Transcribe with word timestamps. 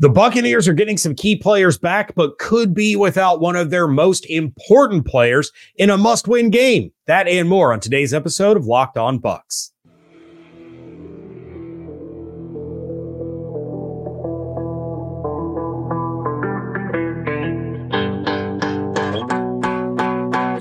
The 0.00 0.08
Buccaneers 0.08 0.68
are 0.68 0.74
getting 0.74 0.96
some 0.96 1.16
key 1.16 1.34
players 1.34 1.76
back, 1.76 2.14
but 2.14 2.38
could 2.38 2.72
be 2.72 2.94
without 2.94 3.40
one 3.40 3.56
of 3.56 3.70
their 3.70 3.88
most 3.88 4.24
important 4.26 5.04
players 5.04 5.50
in 5.74 5.90
a 5.90 5.98
must 5.98 6.28
win 6.28 6.50
game. 6.50 6.92
That 7.08 7.26
and 7.26 7.48
more 7.48 7.72
on 7.72 7.80
today's 7.80 8.14
episode 8.14 8.56
of 8.56 8.64
Locked 8.64 8.96
On 8.96 9.18
Bucs. 9.18 9.72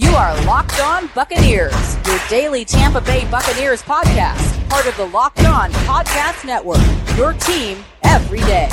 You 0.01 0.15
are 0.15 0.45
Locked 0.47 0.79
On 0.79 1.11
Buccaneers, 1.13 1.95
your 2.07 2.19
daily 2.27 2.65
Tampa 2.65 3.01
Bay 3.01 3.27
Buccaneers 3.29 3.83
podcast, 3.83 4.56
part 4.70 4.86
of 4.86 4.97
the 4.97 5.05
Locked 5.05 5.45
On 5.45 5.71
Podcast 5.71 6.45
Network, 6.45 6.81
your 7.18 7.33
team 7.33 7.83
every 8.04 8.39
day. 8.39 8.69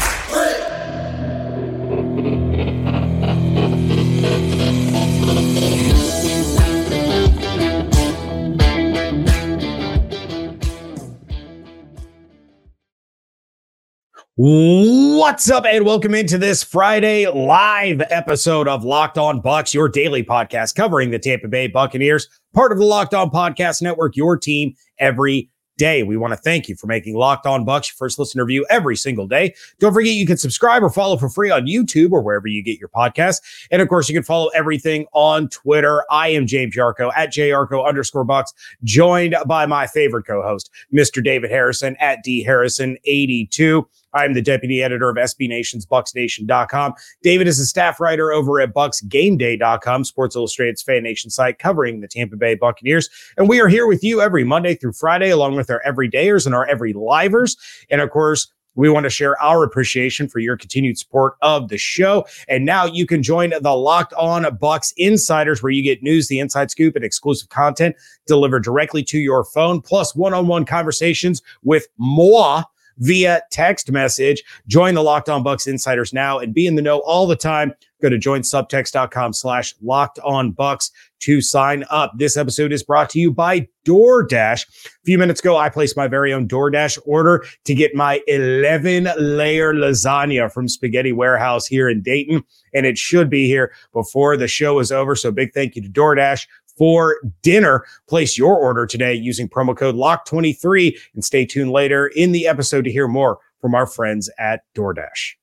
What's 14.37 15.49
up, 15.49 15.65
and 15.65 15.87
welcome 15.87 16.13
into 16.13 16.39
this 16.39 16.65
Friday 16.65 17.29
live 17.29 18.03
episode 18.11 18.67
of 18.67 18.85
Locked 18.85 19.17
On 19.17 19.41
Bucs, 19.41 19.73
your 19.73 19.89
daily 19.89 20.25
podcast 20.25 20.75
covering 20.75 21.13
the 21.13 21.21
Tampa 21.21 21.47
Bay 21.47 21.69
Buccaneers, 21.69 22.29
part 22.53 22.73
of 22.73 22.79
the 22.79 22.85
Locked 22.85 23.15
On 23.15 23.31
Podcast 23.31 23.81
Network, 23.81 24.17
your 24.17 24.37
team 24.37 24.75
every 24.99 25.51
day. 25.77 26.03
We 26.03 26.17
want 26.17 26.33
to 26.33 26.37
thank 26.37 26.69
you 26.69 26.77
for 26.77 26.87
making 26.87 27.15
Locked 27.17 27.47
On 27.47 27.65
Bucs 27.65 27.89
your 27.89 27.97
first 27.97 28.19
listener 28.19 28.45
view 28.45 28.67
every 28.71 28.97
single 28.97 29.27
day. 29.27 29.55
Don't 29.79 29.93
forget 29.93 30.15
you 30.15 30.27
can 30.27 30.37
subscribe 30.37 30.83
or 30.83 30.91
follow 30.91 31.17
for 31.17 31.29
free 31.29 31.51
on 31.51 31.67
YouTube 31.67 32.13
or 32.13 32.23
wherever 32.23 32.47
you 32.47 32.63
get 32.63 32.79
your 32.79 32.89
podcasts. 32.89 33.41
And 33.71 33.83
of 33.83 33.89
course, 33.89 34.09
you 34.09 34.15
can 34.15 34.25
follow 34.25 34.49
everything 34.49 35.07
on 35.13 35.49
Twitter. 35.49 36.05
I 36.11 36.29
am 36.29 36.47
James 36.47 36.75
Yarcho 36.77 37.13
at 37.17 37.33
jarcho 37.33 37.87
underscore 37.87 38.25
bucs, 38.25 38.53
joined 38.83 39.35
by 39.47 39.67
my 39.67 39.87
favorite 39.87 40.27
co-host, 40.27 40.71
Mr. 40.93 41.23
David 41.23 41.51
Harrison 41.51 41.97
at 42.01 42.23
D 42.23 42.43
Harrison 42.43 42.97
82. 43.05 43.87
I'm 44.15 44.35
the 44.35 44.43
deputy 44.43 44.83
editor 44.83 45.09
of 45.09 45.17
SB 45.17 45.49
Nation's 45.49 45.87
BucsNation.com. 45.87 46.95
David 47.23 47.47
is 47.47 47.59
a 47.59 47.67
staff 47.67 48.01
writer 48.01 48.33
over 48.33 48.61
at 48.61 48.73
BucsGameDay.com, 48.73 50.05
Sports 50.05 50.37
Illustrated's 50.37 50.83
fan 50.83 51.03
nation 51.03 51.31
site 51.31 51.59
covering 51.59 52.01
the 52.01 52.09
Tampa 52.09 52.37
Bay 52.37 52.55
Buccaneers. 52.55 53.09
And 53.37 53.49
we 53.49 53.61
are 53.61 53.69
here 53.69 53.87
with 53.87 54.03
you 54.03 54.21
every 54.21 54.45
Monday 54.45 54.75
through 54.75 54.93
Friday, 54.93 55.31
along 55.31 55.57
with 55.57 55.71
our 55.71 55.83
everydayers 55.87 56.47
and 56.47 56.55
our 56.55 56.67
every 56.67 56.93
livers. 56.93 57.57
And 57.91 58.01
of 58.01 58.11
course, 58.11 58.51
we 58.77 58.89
want 58.91 59.05
to 59.05 59.11
share 59.11 59.41
our 59.41 59.63
appreciation 59.63 60.29
for 60.29 60.41
your 60.41 60.57
continued 60.57 60.99
support 60.99 61.35
of 61.43 61.69
the 61.69 61.79
show. 61.79 62.27
And 62.49 62.65
now 62.65 62.85
you 62.85 63.07
can 63.07 63.23
join 63.23 63.53
the 63.61 63.77
Locked 63.77 64.13
On 64.15 64.43
Bucs 64.45 64.93
Insiders, 64.97 65.63
where 65.63 65.71
you 65.71 65.83
get 65.83 66.03
news, 66.03 66.29
the 66.29 66.41
inside 66.41 66.71
scoop, 66.71 66.97
and 66.97 67.05
exclusive 67.05 67.49
content 67.49 67.97
delivered 68.27 68.65
directly 68.65 69.03
to 69.05 69.19
your 69.19 69.45
phone, 69.45 69.81
plus 69.81 70.15
one 70.15 70.35
on 70.35 70.49
one 70.49 70.65
conversations 70.65 71.43
with 71.63 71.87
moi 71.99 72.65
via 72.99 73.43
text 73.51 73.91
message. 73.91 74.43
Join 74.67 74.95
the 74.95 75.03
Locked 75.03 75.29
On 75.29 75.43
Bucs 75.43 75.67
Insiders 75.67 76.13
now 76.13 76.39
and 76.39 76.55
be 76.55 76.67
in 76.67 76.75
the 76.75 76.83
know 76.83 76.99
all 77.01 77.27
the 77.27 77.37
time. 77.37 77.73
Go 78.03 78.11
to 78.11 78.19
joinsubtext.com 78.19 79.33
slash 79.33 79.75
locked 79.81 80.19
on 80.19 80.53
bucs 80.53 80.91
to 81.21 81.41
sign 81.41 81.85
up. 81.89 82.13
This 82.19 82.37
episode 82.37 82.71
is 82.71 82.83
brought 82.83 83.09
to 83.11 83.19
you 83.19 83.33
by 83.33 83.67
DoorDash. 83.87 84.67
A 84.87 84.91
few 85.07 85.17
minutes 85.17 85.41
ago, 85.41 85.57
I 85.57 85.71
placed 85.71 85.97
my 85.97 86.07
very 86.07 86.31
own 86.31 86.47
DoorDash 86.47 86.99
order 87.07 87.47
to 87.65 87.75
get 87.75 87.95
my 87.95 88.21
11 88.27 89.09
layer 89.17 89.73
lasagna 89.73 90.53
from 90.53 90.69
Spaghetti 90.69 91.13
Warehouse 91.13 91.67
here 91.67 91.89
in 91.89 92.03
Dayton. 92.03 92.45
And 92.75 92.85
it 92.85 92.99
should 92.99 93.31
be 93.31 93.47
here 93.47 93.73
before 93.95 94.37
the 94.37 94.49
show 94.49 94.81
is 94.81 94.93
over. 94.93 95.17
So 95.17 95.31
big 95.31 95.55
thank 95.55 95.75
you 95.75 95.81
to 95.81 95.89
DoorDash 95.89 96.47
for 96.77 97.17
dinner. 97.43 97.85
Place 98.09 98.37
your 98.37 98.57
order 98.57 98.87
today 98.87 99.15
using 99.15 99.49
promo 99.49 99.77
code 99.77 99.95
LOCK23 99.95 100.97
and 101.15 101.25
stay 101.25 101.45
tuned 101.45 101.71
later 101.71 102.09
in 102.09 102.33
the 102.33 102.47
episode 102.47 102.85
to 102.85 102.93
hear 102.93 103.09
more 103.09 103.39
from 103.61 103.75
our 103.75 103.87
friends 103.87 104.31
at 104.39 104.63
DoorDash. 104.75 105.35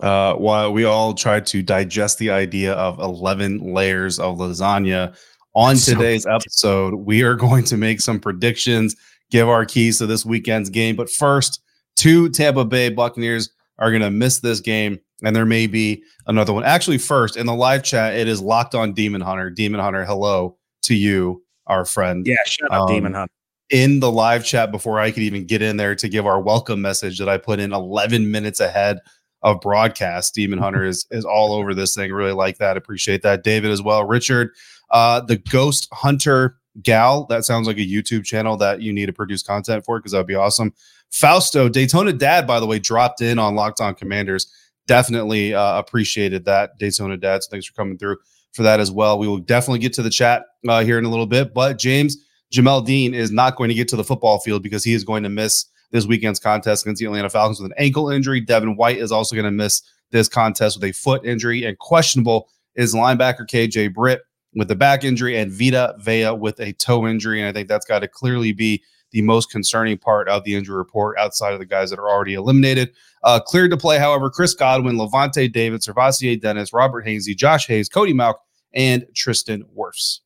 Uh, 0.00 0.34
while 0.34 0.72
we 0.72 0.84
all 0.84 1.14
try 1.14 1.40
to 1.40 1.62
digest 1.62 2.18
the 2.18 2.30
idea 2.30 2.72
of 2.74 2.98
11 2.98 3.74
layers 3.74 4.18
of 4.18 4.38
lasagna, 4.38 5.14
on 5.54 5.76
today's 5.76 6.26
episode, 6.26 6.94
we 6.94 7.22
are 7.22 7.34
going 7.34 7.64
to 7.64 7.76
make 7.76 8.00
some 8.00 8.18
predictions, 8.18 8.96
give 9.30 9.48
our 9.48 9.64
keys 9.64 9.98
to 9.98 10.06
this 10.06 10.26
weekend's 10.26 10.68
game. 10.68 10.96
But 10.96 11.10
first, 11.10 11.62
two 11.96 12.28
Tampa 12.30 12.64
Bay 12.64 12.88
Buccaneers 12.88 13.50
are 13.78 13.90
going 13.90 14.02
to 14.02 14.10
miss 14.10 14.40
this 14.40 14.60
game 14.60 14.98
and 15.22 15.34
there 15.34 15.46
may 15.46 15.66
be 15.66 16.02
another 16.26 16.52
one. 16.52 16.64
Actually, 16.64 16.98
first 16.98 17.36
in 17.36 17.46
the 17.46 17.54
live 17.54 17.82
chat, 17.82 18.14
it 18.14 18.28
is 18.28 18.40
locked 18.40 18.74
on 18.74 18.92
Demon 18.92 19.20
Hunter. 19.20 19.50
Demon 19.50 19.80
Hunter, 19.80 20.04
hello 20.04 20.56
to 20.82 20.94
you, 20.94 21.42
our 21.66 21.84
friend. 21.84 22.26
Yeah, 22.26 22.36
shut 22.46 22.72
up, 22.72 22.82
um, 22.82 22.88
Demon 22.88 23.14
Hunter. 23.14 23.32
In 23.70 24.00
the 24.00 24.10
live 24.10 24.44
chat, 24.44 24.70
before 24.70 25.00
I 25.00 25.10
could 25.10 25.22
even 25.22 25.46
get 25.46 25.62
in 25.62 25.76
there 25.76 25.94
to 25.94 26.08
give 26.08 26.26
our 26.26 26.40
welcome 26.40 26.82
message 26.82 27.18
that 27.18 27.28
I 27.28 27.38
put 27.38 27.60
in 27.60 27.72
11 27.72 28.30
minutes 28.30 28.60
ahead 28.60 28.98
of 29.42 29.60
broadcast, 29.60 30.34
Demon 30.34 30.58
Hunter 30.58 30.84
is 30.84 31.06
is 31.10 31.24
all 31.24 31.52
over 31.52 31.74
this 31.74 31.94
thing. 31.94 32.12
Really 32.12 32.32
like 32.32 32.58
that. 32.58 32.76
Appreciate 32.76 33.22
that, 33.22 33.44
David 33.44 33.70
as 33.70 33.82
well. 33.82 34.04
Richard, 34.04 34.50
uh, 34.90 35.20
the 35.20 35.36
Ghost 35.36 35.88
Hunter 35.92 36.58
gal. 36.82 37.24
That 37.26 37.44
sounds 37.44 37.66
like 37.66 37.78
a 37.78 37.80
YouTube 37.80 38.24
channel 38.24 38.56
that 38.58 38.82
you 38.82 38.92
need 38.92 39.06
to 39.06 39.12
produce 39.12 39.42
content 39.42 39.84
for 39.84 39.98
because 39.98 40.12
that 40.12 40.18
would 40.18 40.26
be 40.26 40.34
awesome. 40.34 40.72
Fausto 41.10 41.68
Daytona 41.68 42.12
Dad, 42.12 42.46
by 42.46 42.58
the 42.58 42.66
way, 42.66 42.80
dropped 42.80 43.20
in 43.20 43.38
on 43.38 43.54
Locked 43.54 43.80
On 43.80 43.94
Commanders 43.94 44.50
definitely 44.86 45.54
uh, 45.54 45.78
appreciated 45.78 46.44
that 46.44 46.78
Daytona 46.78 47.16
Dad. 47.16 47.42
So 47.42 47.50
thanks 47.50 47.66
for 47.66 47.74
coming 47.74 47.98
through 47.98 48.18
for 48.52 48.62
that 48.62 48.80
as 48.80 48.90
well. 48.90 49.18
We 49.18 49.26
will 49.26 49.38
definitely 49.38 49.80
get 49.80 49.92
to 49.94 50.02
the 50.02 50.10
chat 50.10 50.44
uh, 50.68 50.84
here 50.84 50.98
in 50.98 51.04
a 51.04 51.10
little 51.10 51.26
bit. 51.26 51.52
But 51.54 51.78
James 51.78 52.16
Jamel 52.52 52.84
Dean 52.84 53.14
is 53.14 53.30
not 53.30 53.56
going 53.56 53.68
to 53.68 53.74
get 53.74 53.88
to 53.88 53.96
the 53.96 54.04
football 54.04 54.38
field 54.38 54.62
because 54.62 54.84
he 54.84 54.94
is 54.94 55.04
going 55.04 55.24
to 55.24 55.28
miss 55.28 55.66
this 55.90 56.06
weekend's 56.06 56.38
contest 56.38 56.84
against 56.84 57.00
the 57.00 57.06
Atlanta 57.06 57.30
Falcons 57.30 57.60
with 57.60 57.70
an 57.70 57.76
ankle 57.78 58.10
injury. 58.10 58.40
Devin 58.40 58.76
White 58.76 58.98
is 58.98 59.12
also 59.12 59.34
going 59.34 59.44
to 59.44 59.50
miss 59.50 59.82
this 60.10 60.28
contest 60.28 60.78
with 60.78 60.88
a 60.88 60.92
foot 60.92 61.24
injury, 61.24 61.64
and 61.64 61.78
questionable 61.78 62.48
is 62.74 62.94
linebacker 62.94 63.46
KJ 63.48 63.94
Britt 63.94 64.22
with 64.54 64.68
the 64.68 64.76
back 64.76 65.04
injury 65.04 65.36
and 65.36 65.50
Vita 65.50 65.94
Vea 65.98 66.30
with 66.30 66.60
a 66.60 66.72
toe 66.74 67.06
injury. 67.06 67.40
And 67.40 67.48
I 67.48 67.52
think 67.52 67.68
that's 67.68 67.86
got 67.86 68.00
to 68.00 68.08
clearly 68.08 68.52
be 68.52 68.82
the 69.14 69.22
most 69.22 69.50
concerning 69.50 69.96
part 69.96 70.28
of 70.28 70.42
the 70.42 70.56
injury 70.56 70.76
report 70.76 71.16
outside 71.18 71.54
of 71.54 71.60
the 71.60 71.64
guys 71.64 71.88
that 71.88 72.00
are 72.00 72.10
already 72.10 72.34
eliminated. 72.34 72.90
Uh, 73.22 73.38
cleared 73.40 73.70
to 73.70 73.76
play, 73.76 73.96
however, 73.96 74.28
Chris 74.28 74.54
Godwin, 74.54 74.96
Lavonte 74.96 75.50
David, 75.50 75.80
SirVocea 75.80 76.38
Dennis, 76.38 76.72
Robert 76.72 77.06
Hainsey, 77.06 77.34
Josh 77.34 77.68
Hayes, 77.68 77.88
Cody 77.88 78.12
Mauch, 78.12 78.36
and 78.74 79.06
Tristan 79.14 79.64
Wirfs. 79.78 80.18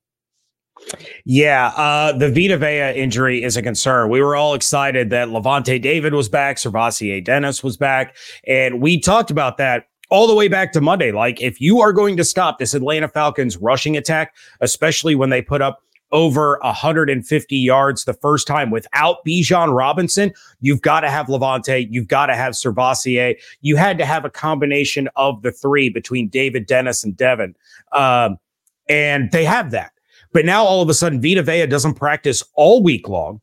Yeah, 1.26 1.68
uh, 1.76 2.16
the 2.16 2.30
Vita 2.30 2.56
Vea 2.56 2.98
injury 2.98 3.42
is 3.42 3.58
a 3.58 3.62
concern. 3.62 4.08
We 4.08 4.22
were 4.22 4.34
all 4.34 4.54
excited 4.54 5.10
that 5.10 5.28
Lavonte 5.28 5.82
David 5.82 6.14
was 6.14 6.30
back, 6.30 6.56
SirVocea 6.56 7.22
Dennis 7.22 7.62
was 7.62 7.76
back, 7.76 8.16
and 8.46 8.80
we 8.80 8.98
talked 8.98 9.30
about 9.30 9.58
that 9.58 9.84
all 10.08 10.26
the 10.26 10.34
way 10.34 10.48
back 10.48 10.72
to 10.72 10.80
Monday. 10.80 11.12
Like, 11.12 11.42
if 11.42 11.60
you 11.60 11.82
are 11.82 11.92
going 11.92 12.16
to 12.16 12.24
stop 12.24 12.58
this 12.58 12.72
Atlanta 12.72 13.08
Falcons 13.08 13.58
rushing 13.58 13.98
attack, 13.98 14.34
especially 14.62 15.14
when 15.14 15.28
they 15.28 15.42
put 15.42 15.60
up 15.60 15.82
over 16.12 16.58
150 16.62 17.56
yards 17.56 18.04
the 18.04 18.14
first 18.14 18.46
time 18.46 18.70
without 18.70 19.24
Bijan 19.26 19.76
Robinson. 19.76 20.32
You've 20.60 20.82
got 20.82 21.00
to 21.00 21.10
have 21.10 21.26
Lavonte. 21.26 21.88
You've 21.90 22.08
got 22.08 22.26
to 22.26 22.34
have 22.34 22.54
SirVocea. 22.54 23.36
You 23.60 23.76
had 23.76 23.98
to 23.98 24.06
have 24.06 24.24
a 24.24 24.30
combination 24.30 25.08
of 25.16 25.42
the 25.42 25.52
three 25.52 25.88
between 25.88 26.28
David 26.28 26.66
Dennis 26.66 27.04
and 27.04 27.16
Devin. 27.16 27.54
Um, 27.92 28.38
and 28.88 29.30
they 29.32 29.44
have 29.44 29.70
that. 29.72 29.92
But 30.32 30.44
now 30.44 30.64
all 30.64 30.82
of 30.82 30.88
a 30.88 30.94
sudden, 30.94 31.20
Vita 31.20 31.42
Vea 31.42 31.66
doesn't 31.66 31.94
practice 31.94 32.42
all 32.54 32.82
week 32.82 33.08
long 33.08 33.40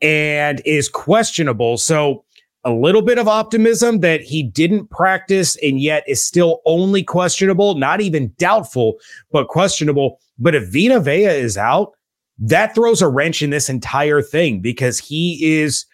and 0.00 0.62
is 0.64 0.88
questionable. 0.88 1.78
So 1.78 2.24
a 2.64 2.72
little 2.72 3.02
bit 3.02 3.18
of 3.18 3.28
optimism 3.28 4.00
that 4.00 4.20
he 4.20 4.42
didn't 4.42 4.90
practice 4.90 5.56
and 5.62 5.80
yet 5.80 6.04
is 6.06 6.24
still 6.24 6.60
only 6.66 7.02
questionable, 7.02 7.74
not 7.74 8.00
even 8.00 8.32
doubtful, 8.38 8.98
but 9.32 9.48
questionable. 9.48 10.20
But 10.38 10.54
if 10.54 10.72
Vita 10.72 11.00
Vea 11.00 11.24
is 11.24 11.56
out, 11.56 11.96
that 12.38 12.74
throws 12.74 13.02
a 13.02 13.08
wrench 13.08 13.42
in 13.42 13.50
this 13.50 13.68
entire 13.68 14.22
thing 14.22 14.60
because 14.60 14.98
he 14.98 15.38
is 15.42 15.84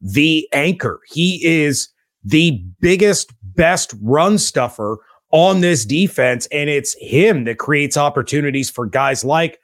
the 0.00 0.48
anchor. 0.52 1.00
He 1.06 1.44
is 1.44 1.88
the 2.24 2.62
biggest, 2.80 3.32
best 3.54 3.94
run 4.02 4.38
stuffer 4.38 4.98
on 5.30 5.60
this 5.60 5.84
defense. 5.84 6.46
And 6.52 6.68
it's 6.68 6.94
him 7.00 7.44
that 7.44 7.58
creates 7.58 7.96
opportunities 7.96 8.70
for 8.70 8.86
guys 8.86 9.24
like, 9.24 9.58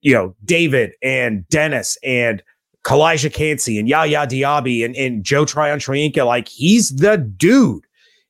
you 0.00 0.12
know, 0.12 0.34
David 0.44 0.92
and 1.02 1.46
Dennis 1.48 1.98
and 2.04 2.42
Calijah 2.84 3.32
Kancey 3.32 3.78
and 3.78 3.88
Yaya 3.88 4.26
Diaby 4.26 4.84
and, 4.84 4.94
and 4.96 5.24
Joe 5.24 5.44
Tryon-Shoyinka. 5.44 6.24
Like 6.24 6.48
he's 6.48 6.90
the 6.90 7.18
dude. 7.18 7.84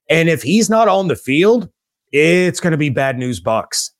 And 0.08 0.30
if 0.30 0.42
he's 0.42 0.70
not 0.70 0.88
on 0.88 1.08
the 1.08 1.16
field, 1.16 1.68
it's 2.12 2.60
going 2.60 2.70
to 2.70 2.78
be 2.78 2.88
bad 2.88 3.18
news 3.18 3.40
Bucs. 3.40 3.90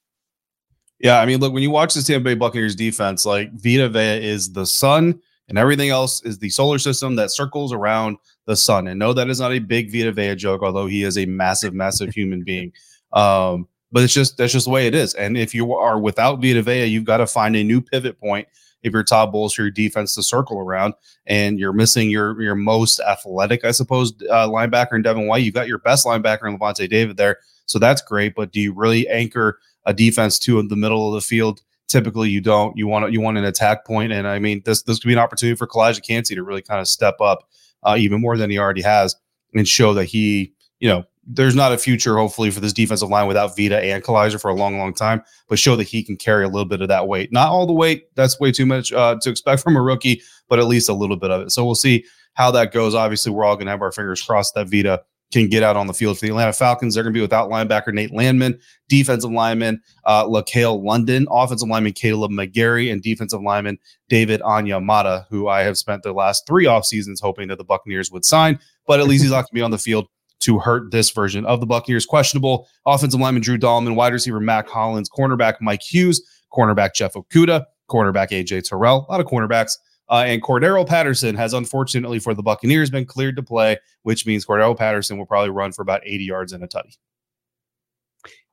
Yeah, 1.01 1.21
I 1.21 1.27
mean, 1.27 1.39
look, 1.41 1.53
when 1.53 1.63
you 1.63 1.71
watch 1.71 1.95
the 1.95 2.03
Tampa 2.03 2.25
Bay 2.25 2.35
Buccaneers 2.35 2.75
defense, 2.75 3.25
like 3.25 3.53
Vita 3.53 3.89
Vea 3.89 4.25
is 4.25 4.53
the 4.53 4.67
sun, 4.67 5.21
and 5.49 5.57
everything 5.57 5.91
else 5.91 6.23
is 6.25 6.39
the 6.39 6.51
solar 6.51 6.79
system 6.79 7.17
that 7.17 7.31
circles 7.31 7.73
around 7.73 8.19
the 8.47 8.57
sun. 8.57 8.89
And 8.89 8.99
no, 8.99 9.13
that 9.13 9.29
is 9.31 9.41
not 9.41 9.53
a 9.53 9.61
big 9.61 9.93
Vita 9.93 10.13
Vea 10.13 10.35
joke, 10.35 10.63
although 10.63 10.87
he 10.87 11.05
is 11.05 11.17
a 11.17 11.27
massive, 11.27 11.73
massive 11.73 12.11
human 12.11 12.43
being. 12.43 12.73
Um, 13.13 13.69
but 13.91 14.03
it's 14.03 14.13
just 14.13 14.37
that's 14.37 14.53
just 14.53 14.67
the 14.67 14.73
way 14.73 14.87
it 14.87 14.95
is. 14.95 15.15
And 15.15 15.39
if 15.39 15.55
you 15.55 15.73
are 15.73 15.99
without 15.99 16.43
Vita 16.43 16.63
Vea, 16.63 16.85
you've 16.85 17.05
got 17.05 17.19
to 17.19 17.27
find 17.27 17.57
a 17.57 17.65
new 17.65 17.81
pivot 17.81 18.21
point 18.21 18.49
if 18.83 18.93
you're 18.93 19.05
Todd 19.05 19.33
Bowles 19.33 19.55
for 19.55 19.63
your 19.63 19.71
defense 19.71 20.15
to 20.15 20.23
circle 20.23 20.59
around, 20.59 20.95
and 21.27 21.59
you're 21.59 21.73
missing 21.73 22.11
your 22.11 22.41
your 22.41 22.55
most 22.55 23.01
athletic, 23.01 23.65
I 23.65 23.71
suppose, 23.71 24.13
uh, 24.31 24.49
linebacker 24.49 24.95
in 24.95 25.03
Devin 25.03 25.27
White. 25.27 25.43
You've 25.45 25.55
got 25.55 25.69
your 25.69 25.79
best 25.79 26.07
linebacker 26.07 26.47
in 26.49 26.59
Lavonte 26.59 26.89
David 26.89 27.17
there, 27.17 27.39
so 27.67 27.79
that's 27.79 28.03
great. 28.03 28.35
But 28.35 28.53
do 28.53 28.61
you 28.61 28.73
really 28.73 29.09
anchor 29.09 29.59
a 29.89 29.95
defense 29.95 30.39
to 30.41 30.63
the 30.63 30.77
middle 30.77 31.09
of 31.09 31.15
the 31.15 31.27
field? 31.27 31.63
Typically, 31.89 32.29
you 32.29 32.41
don't. 32.41 32.77
You 32.77 32.87
want 32.87 33.11
you 33.13 33.21
want 33.21 33.39
an 33.39 33.45
attack 33.45 33.87
point, 33.87 34.13
and 34.13 34.29
I 34.29 34.39
mean 34.39 34.63
this 34.65 34.83
this 34.83 34.99
could 34.99 35.09
be 35.09 35.15
an 35.15 35.19
opportunity 35.19 35.57
for 35.57 35.67
Calijah 35.67 36.07
Kancey 36.07 36.35
to 36.35 36.43
really 36.43 36.63
kind 36.63 36.81
of 36.81 36.87
step 36.87 37.21
up 37.21 37.49
uh, 37.83 37.97
even 37.99 38.21
more 38.21 38.37
than 38.37 38.51
he 38.51 38.59
already 38.59 38.83
has 38.83 39.17
and 39.55 39.67
show 39.67 39.95
that 39.95 40.05
he, 40.05 40.53
you 40.81 40.89
know, 40.89 41.05
there's 41.27 41.55
not 41.55 41.73
a 41.73 41.79
future, 41.79 42.17
hopefully, 42.17 42.51
for 42.51 42.61
this 42.61 42.73
defensive 42.73 43.09
line 43.09 43.27
without 43.27 43.57
Vita 43.57 43.79
and 43.79 44.03
Calijah 44.03 44.41
for 44.41 44.51
a 44.51 44.55
long, 44.55 44.79
long 44.79 44.95
time, 44.95 45.23
but 45.49 45.59
show 45.59 45.77
that 45.77 45.85
he 45.85 46.03
can 46.03 46.17
carry 46.17 46.45
a 46.45 46.49
little 46.49 46.69
bit 46.69 46.81
of 46.81 46.89
that 46.89 47.07
weight. 47.07 47.33
Not 47.33 47.49
all 47.49 47.67
the 47.67 47.73
weight, 47.73 48.15
that's 48.15 48.41
way 48.41 48.51
too 48.51 48.67
much 48.67 48.93
uh, 48.93 49.17
to 49.21 49.31
expect 49.31 49.63
from 49.63 49.77
a 49.77 49.83
rookie, 49.83 50.23
but 50.49 50.59
at 50.59 50.67
least 50.67 50.89
a 50.89 50.95
little 50.95 51.17
bit 51.17 51.31
of 51.31 51.43
it. 51.43 51.51
So 51.51 51.65
we'll 51.65 51.75
see 51.75 52.05
how 52.33 52.51
that 52.53 52.73
goes. 52.73 52.95
Obviously, 52.95 53.33
we're 53.33 53.45
all 53.45 53.57
going 53.57 53.67
to 53.67 53.73
have 53.73 53.83
our 53.83 53.93
fingers 53.93 54.23
crossed 54.23 54.55
that 54.55 54.71
Vita 54.71 55.03
can 55.33 55.49
get 55.49 55.63
out 55.63 55.77
on 55.77 55.87
the 55.87 55.95
field 55.95 56.19
for 56.19 56.25
the 56.25 56.31
Atlanta 56.31 56.53
Falcons. 56.53 56.95
They're 56.95 57.05
going 57.05 57.13
to 57.13 57.19
be 57.19 57.23
without 57.23 57.51
linebacker 57.51 57.93
Nate 57.93 58.13
Landman, 58.13 58.59
defensive 58.89 59.31
lineman 59.31 59.81
uh, 60.05 60.25
LaCale 60.25 60.83
London, 60.83 61.27
offensive 61.31 61.69
lineman 61.69 61.93
Kaleb 61.93 62.31
McGary, 62.31 62.91
and 62.91 63.03
defensive 63.03 63.43
lineman 63.43 63.79
David 64.09 64.41
Onyemata, 64.41 65.27
who 65.29 65.49
I 65.49 65.63
have 65.63 65.77
spent 65.77 66.03
the 66.03 66.13
last 66.13 66.47
three 66.47 66.67
off 66.67 66.87
seasons 66.87 67.21
hoping 67.21 67.49
that 67.49 67.59
the 67.59 67.65
Buccaneers 67.65 68.11
would 68.11 68.25
sign, 68.25 68.59
but 68.87 69.01
at 69.01 69.07
least 69.07 69.23
he's 69.23 69.31
not 69.31 69.43
going 69.43 69.49
to 69.49 69.55
be 69.55 69.63
on 69.63 69.71
the 69.71 69.79
field 69.79 70.09
to 70.41 70.59
hurt 70.59 70.91
this 70.93 71.11
version 71.11 71.45
of 71.45 71.61
the 71.61 71.67
Buccaneers. 71.67 72.07
Questionable 72.07 72.69
offensive 72.87 73.21
lineman 73.21 73.43
Drew 73.43 73.59
Dalman, 73.59 73.97
wide 73.97 74.13
receiver 74.13 74.41
Mack 74.41 74.69
Hollins, 74.69 75.11
cornerback 75.11 75.57
Mike 75.61 75.83
Hughes, 75.83 76.23
cornerback 76.53 76.95
Jeff 76.95 77.15
Okudah, 77.15 77.65
cornerback 77.91 78.31
AJ 78.31 78.69
Terrell, 78.69 79.07
a 79.09 79.13
lot 79.13 79.21
of 79.21 79.27
cornerbacks. 79.27 79.73
Uh, 80.11 80.25
and 80.27 80.43
Cordarrelle 80.43 80.87
Patterson 80.87 81.35
has 81.35 81.53
unfortunately 81.53 82.19
for 82.19 82.35
the 82.35 82.43
Buccaneers 82.43 82.91
been 82.91 83.05
cleared 83.05 83.37
to 83.37 83.43
play, 83.43 83.77
which 84.03 84.27
means 84.27 84.47
Cordarrelle 84.47 84.77
Patterson 84.77 85.19
will 85.19 85.27
probably 85.27 85.51
run 85.51 85.73
for 85.73 85.83
about 85.83 86.01
80 86.05 86.25
yards 86.25 86.53
in 86.53 86.63
a 86.63 86.69
tutty. 86.69 86.97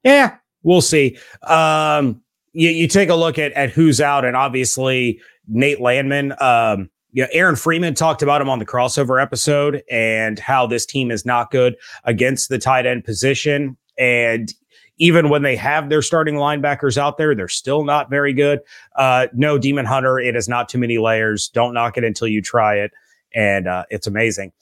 Yeah, 0.03 0.35
we'll 0.63 0.81
see. 0.81 1.17
Um, 1.43 2.21
you, 2.53 2.69
you 2.69 2.87
take 2.87 3.09
a 3.09 3.15
look 3.15 3.39
at 3.39 3.51
at 3.53 3.71
who's 3.71 3.99
out, 3.99 4.23
and 4.23 4.35
obviously 4.35 5.19
Nate 5.47 5.81
Landman. 5.81 6.33
Um, 6.39 6.89
yeah, 7.11 7.27
Aaron 7.31 7.55
Freeman 7.55 7.93
talked 7.93 8.21
about 8.21 8.41
him 8.41 8.49
on 8.49 8.59
the 8.59 8.65
crossover 8.65 9.21
episode 9.21 9.83
and 9.89 10.37
how 10.37 10.67
this 10.67 10.85
team 10.85 11.11
is 11.11 11.25
not 11.25 11.49
good 11.49 11.77
against 12.03 12.49
the 12.49 12.59
tight 12.59 12.85
end 12.85 13.05
position. 13.05 13.77
And 13.97 14.53
even 14.97 15.29
when 15.29 15.41
they 15.41 15.55
have 15.55 15.89
their 15.89 16.01
starting 16.01 16.35
linebackers 16.35 16.97
out 16.97 17.17
there, 17.17 17.35
they're 17.35 17.47
still 17.47 17.83
not 17.83 18.09
very 18.09 18.33
good. 18.33 18.59
Uh, 18.95 19.27
no, 19.33 19.57
Demon 19.57 19.85
Hunter, 19.85 20.19
it 20.19 20.35
is 20.35 20.47
not 20.47 20.69
too 20.69 20.77
many 20.77 20.97
layers. 20.97 21.49
Don't 21.49 21.73
knock 21.73 21.97
it 21.97 22.03
until 22.03 22.27
you 22.27 22.41
try 22.41 22.75
it. 22.75 22.91
And 23.33 23.67
uh, 23.67 23.83
it's 23.89 24.07
amazing. 24.07 24.53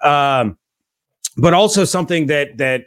Um, 0.00 0.56
but 1.36 1.54
also 1.54 1.84
something 1.84 2.26
that 2.26 2.58
that 2.58 2.86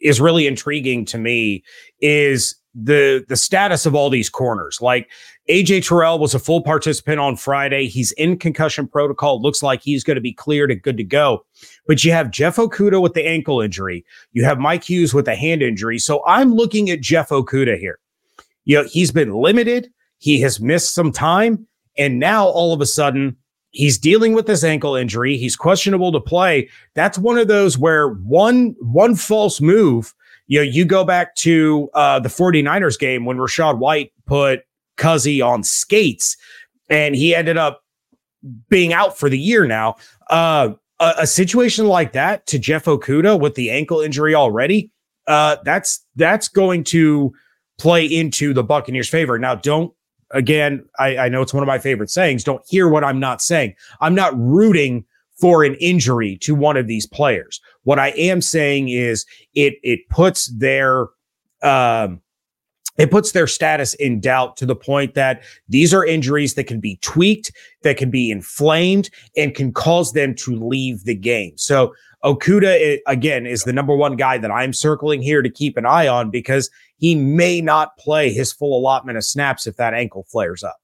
is 0.00 0.20
really 0.20 0.46
intriguing 0.46 1.04
to 1.06 1.18
me 1.18 1.62
is 2.00 2.56
the 2.74 3.24
the 3.28 3.36
status 3.36 3.86
of 3.86 3.94
all 3.94 4.10
these 4.10 4.30
corners. 4.30 4.80
Like 4.80 5.10
AJ 5.48 5.86
Terrell 5.86 6.18
was 6.18 6.34
a 6.34 6.38
full 6.38 6.62
participant 6.62 7.20
on 7.20 7.36
Friday. 7.36 7.86
He's 7.86 8.12
in 8.12 8.38
concussion 8.38 8.88
protocol. 8.88 9.40
Looks 9.40 9.62
like 9.62 9.82
he's 9.82 10.04
going 10.04 10.14
to 10.14 10.20
be 10.20 10.32
cleared 10.32 10.70
and 10.70 10.80
good 10.82 10.96
to 10.96 11.04
go. 11.04 11.44
But 11.86 12.04
you 12.04 12.12
have 12.12 12.30
Jeff 12.30 12.56
Okudah 12.56 13.02
with 13.02 13.14
the 13.14 13.26
ankle 13.26 13.60
injury. 13.60 14.04
You 14.32 14.44
have 14.44 14.58
Mike 14.58 14.84
Hughes 14.84 15.12
with 15.12 15.26
a 15.28 15.34
hand 15.34 15.62
injury. 15.62 15.98
So 15.98 16.22
I'm 16.26 16.54
looking 16.54 16.90
at 16.90 17.00
Jeff 17.00 17.30
Okudah 17.30 17.78
here. 17.78 17.98
You 18.64 18.78
know, 18.82 18.88
he's 18.88 19.10
been 19.10 19.32
limited. 19.32 19.90
He 20.18 20.40
has 20.40 20.60
missed 20.60 20.94
some 20.94 21.10
time. 21.10 21.66
And 21.98 22.18
now 22.18 22.46
all 22.46 22.72
of 22.72 22.80
a 22.80 22.86
sudden, 22.86 23.36
he's 23.70 23.98
dealing 23.98 24.32
with 24.32 24.46
this 24.46 24.62
ankle 24.62 24.94
injury. 24.94 25.36
He's 25.36 25.56
questionable 25.56 26.12
to 26.12 26.20
play. 26.20 26.70
That's 26.94 27.18
one 27.18 27.38
of 27.38 27.48
those 27.48 27.76
where 27.76 28.10
one 28.10 28.76
one 28.80 29.16
false 29.16 29.60
move 29.60 30.14
you 30.52 30.58
know, 30.58 30.64
you 30.64 30.84
go 30.84 31.02
back 31.02 31.34
to 31.36 31.88
uh, 31.94 32.18
the 32.20 32.28
49ers 32.28 32.98
game 32.98 33.24
when 33.24 33.38
Rachaad 33.38 33.78
White 33.78 34.12
put 34.26 34.60
Cuzzy 34.98 35.44
on 35.44 35.62
skates 35.62 36.36
and 36.90 37.14
he 37.14 37.34
ended 37.34 37.56
up 37.56 37.82
being 38.68 38.92
out 38.92 39.16
for 39.16 39.30
the 39.30 39.38
year 39.38 39.66
now. 39.66 39.96
Uh, 40.28 40.74
a, 41.02 41.14
a, 41.22 41.26
situation 41.26 41.86
like 41.86 42.12
that 42.12 42.46
to 42.46 42.58
Jeff 42.58 42.84
Okudah 42.84 43.38
with 43.38 43.56
the 43.56 43.70
ankle 43.70 44.00
injury 44.00 44.34
already, 44.34 44.90
uh, 45.26 45.56
that's 45.64 46.04
that's 46.16 46.48
going 46.48 46.84
to 46.84 47.32
play 47.78 48.06
into 48.06 48.54
the 48.54 48.62
Buccaneers' 48.62 49.08
favor. 49.08 49.38
Now, 49.38 49.56
don't 49.56 49.92
again, 50.30 50.84
I, 50.98 51.16
I 51.18 51.28
know 51.28 51.42
it's 51.42 51.52
one 51.52 51.62
of 51.62 51.66
my 51.66 51.78
favorite 51.78 52.10
sayings. 52.10 52.44
Don't 52.44 52.62
hear 52.68 52.88
what 52.88 53.04
I'm 53.04 53.20
not 53.20 53.42
saying. 53.42 53.74
I'm 54.00 54.14
not 54.14 54.32
rooting 54.38 55.04
for 55.40 55.64
an 55.64 55.74
injury 55.74 56.38
to 56.42 56.54
one 56.54 56.76
of 56.76 56.86
these 56.86 57.06
players. 57.06 57.60
What 57.82 57.98
I 57.98 58.10
am 58.10 58.40
saying 58.40 58.88
is 58.88 59.26
it 59.54 59.74
it 59.82 60.08
puts 60.08 60.46
their 60.56 61.08
um, 61.62 62.20
it 62.98 63.10
puts 63.10 63.32
their 63.32 63.46
status 63.46 63.94
in 63.94 64.20
doubt 64.20 64.56
to 64.58 64.66
the 64.66 64.76
point 64.76 65.14
that 65.14 65.42
these 65.68 65.94
are 65.94 66.04
injuries 66.04 66.54
that 66.54 66.64
can 66.64 66.80
be 66.80 66.98
tweaked, 67.00 67.52
that 67.82 67.96
can 67.96 68.10
be 68.10 68.30
inflamed, 68.30 69.08
and 69.36 69.54
can 69.54 69.72
cause 69.72 70.12
them 70.12 70.34
to 70.36 70.56
leave 70.56 71.04
the 71.04 71.14
game. 71.14 71.52
So 71.56 71.94
Okudah, 72.24 72.98
again 73.06 73.46
is 73.46 73.64
the 73.64 73.72
number 73.72 73.96
one 73.96 74.16
guy 74.16 74.38
that 74.38 74.50
I'm 74.50 74.72
circling 74.72 75.22
here 75.22 75.42
to 75.42 75.50
keep 75.50 75.76
an 75.76 75.86
eye 75.86 76.06
on 76.06 76.30
because 76.30 76.70
he 76.98 77.14
may 77.14 77.60
not 77.60 77.96
play 77.96 78.32
his 78.32 78.52
full 78.52 78.78
allotment 78.78 79.18
of 79.18 79.24
snaps 79.24 79.66
if 79.66 79.76
that 79.76 79.94
ankle 79.94 80.24
flares 80.30 80.62
up. 80.62 80.76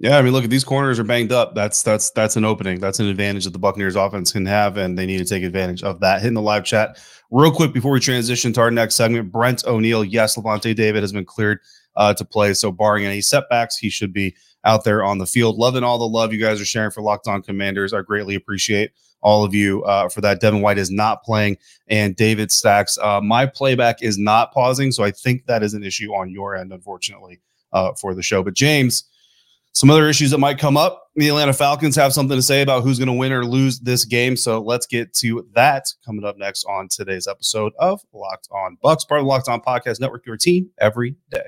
Yeah, 0.00 0.16
I 0.16 0.22
mean, 0.22 0.32
look, 0.32 0.44
at 0.44 0.50
these 0.50 0.62
corners 0.62 1.00
are 1.00 1.04
banged 1.04 1.32
up, 1.32 1.56
that's 1.56 1.82
that's 1.82 2.10
that's 2.10 2.36
an 2.36 2.44
opening. 2.44 2.78
That's 2.78 3.00
an 3.00 3.08
advantage 3.08 3.44
that 3.44 3.50
the 3.50 3.58
Buccaneers 3.58 3.96
offense 3.96 4.30
can 4.30 4.46
have, 4.46 4.76
and 4.76 4.96
they 4.96 5.06
need 5.06 5.18
to 5.18 5.24
take 5.24 5.42
advantage 5.42 5.82
of 5.82 5.98
that. 6.00 6.20
Hitting 6.20 6.34
the 6.34 6.42
live 6.42 6.64
chat 6.64 7.00
real 7.32 7.50
quick 7.50 7.72
before 7.72 7.90
we 7.90 7.98
transition 7.98 8.52
to 8.52 8.60
our 8.60 8.70
next 8.70 8.94
segment. 8.94 9.32
Brent 9.32 9.64
O'Neill, 9.66 10.04
yes, 10.04 10.36
Lavonte 10.36 10.74
David 10.76 11.02
has 11.02 11.12
been 11.12 11.24
cleared 11.24 11.58
uh, 11.96 12.14
to 12.14 12.24
play, 12.24 12.54
so 12.54 12.70
barring 12.70 13.06
any 13.06 13.20
setbacks, 13.20 13.76
he 13.76 13.90
should 13.90 14.12
be 14.12 14.36
out 14.64 14.84
there 14.84 15.02
on 15.02 15.18
the 15.18 15.26
field. 15.26 15.56
Loving 15.56 15.82
all 15.82 15.98
the 15.98 16.06
love 16.06 16.32
you 16.32 16.40
guys 16.40 16.60
are 16.60 16.64
sharing 16.64 16.92
for 16.92 17.02
Locked 17.02 17.26
On 17.26 17.42
Commanders. 17.42 17.92
I 17.92 18.02
greatly 18.02 18.36
appreciate 18.36 18.92
all 19.20 19.42
of 19.42 19.52
you 19.52 19.82
uh, 19.82 20.08
for 20.08 20.20
that. 20.20 20.40
Devin 20.40 20.60
White 20.60 20.78
is 20.78 20.92
not 20.92 21.24
playing, 21.24 21.56
and 21.88 22.14
David 22.14 22.52
Stacks. 22.52 22.98
Uh, 22.98 23.20
my 23.20 23.46
playback 23.46 24.00
is 24.00 24.16
not 24.16 24.52
pausing, 24.52 24.92
so 24.92 25.02
I 25.02 25.10
think 25.10 25.46
that 25.46 25.64
is 25.64 25.74
an 25.74 25.82
issue 25.82 26.14
on 26.14 26.30
your 26.30 26.54
end, 26.54 26.72
unfortunately, 26.72 27.40
uh, 27.72 27.94
for 27.94 28.14
the 28.14 28.22
show. 28.22 28.44
But 28.44 28.54
James 28.54 29.02
some 29.72 29.90
other 29.90 30.08
issues 30.08 30.30
that 30.30 30.38
might 30.38 30.58
come 30.58 30.76
up. 30.76 31.08
The 31.16 31.28
Atlanta 31.28 31.52
Falcons 31.52 31.96
have 31.96 32.12
something 32.12 32.36
to 32.36 32.42
say 32.42 32.62
about 32.62 32.82
who's 32.82 32.98
going 32.98 33.08
to 33.08 33.12
win 33.12 33.32
or 33.32 33.44
lose 33.44 33.80
this 33.80 34.04
game. 34.04 34.36
So 34.36 34.60
let's 34.60 34.86
get 34.86 35.12
to 35.14 35.46
that 35.54 35.86
coming 36.04 36.24
up 36.24 36.36
next 36.36 36.64
on 36.64 36.88
today's 36.88 37.26
episode 37.26 37.72
of 37.78 38.00
Locked 38.12 38.48
On 38.50 38.76
Bucs, 38.82 39.06
part 39.06 39.20
of 39.20 39.24
the 39.24 39.28
Locked 39.28 39.48
On 39.48 39.60
Podcast 39.60 40.00
Network, 40.00 40.26
your 40.26 40.36
team 40.36 40.70
every 40.80 41.16
day. 41.30 41.44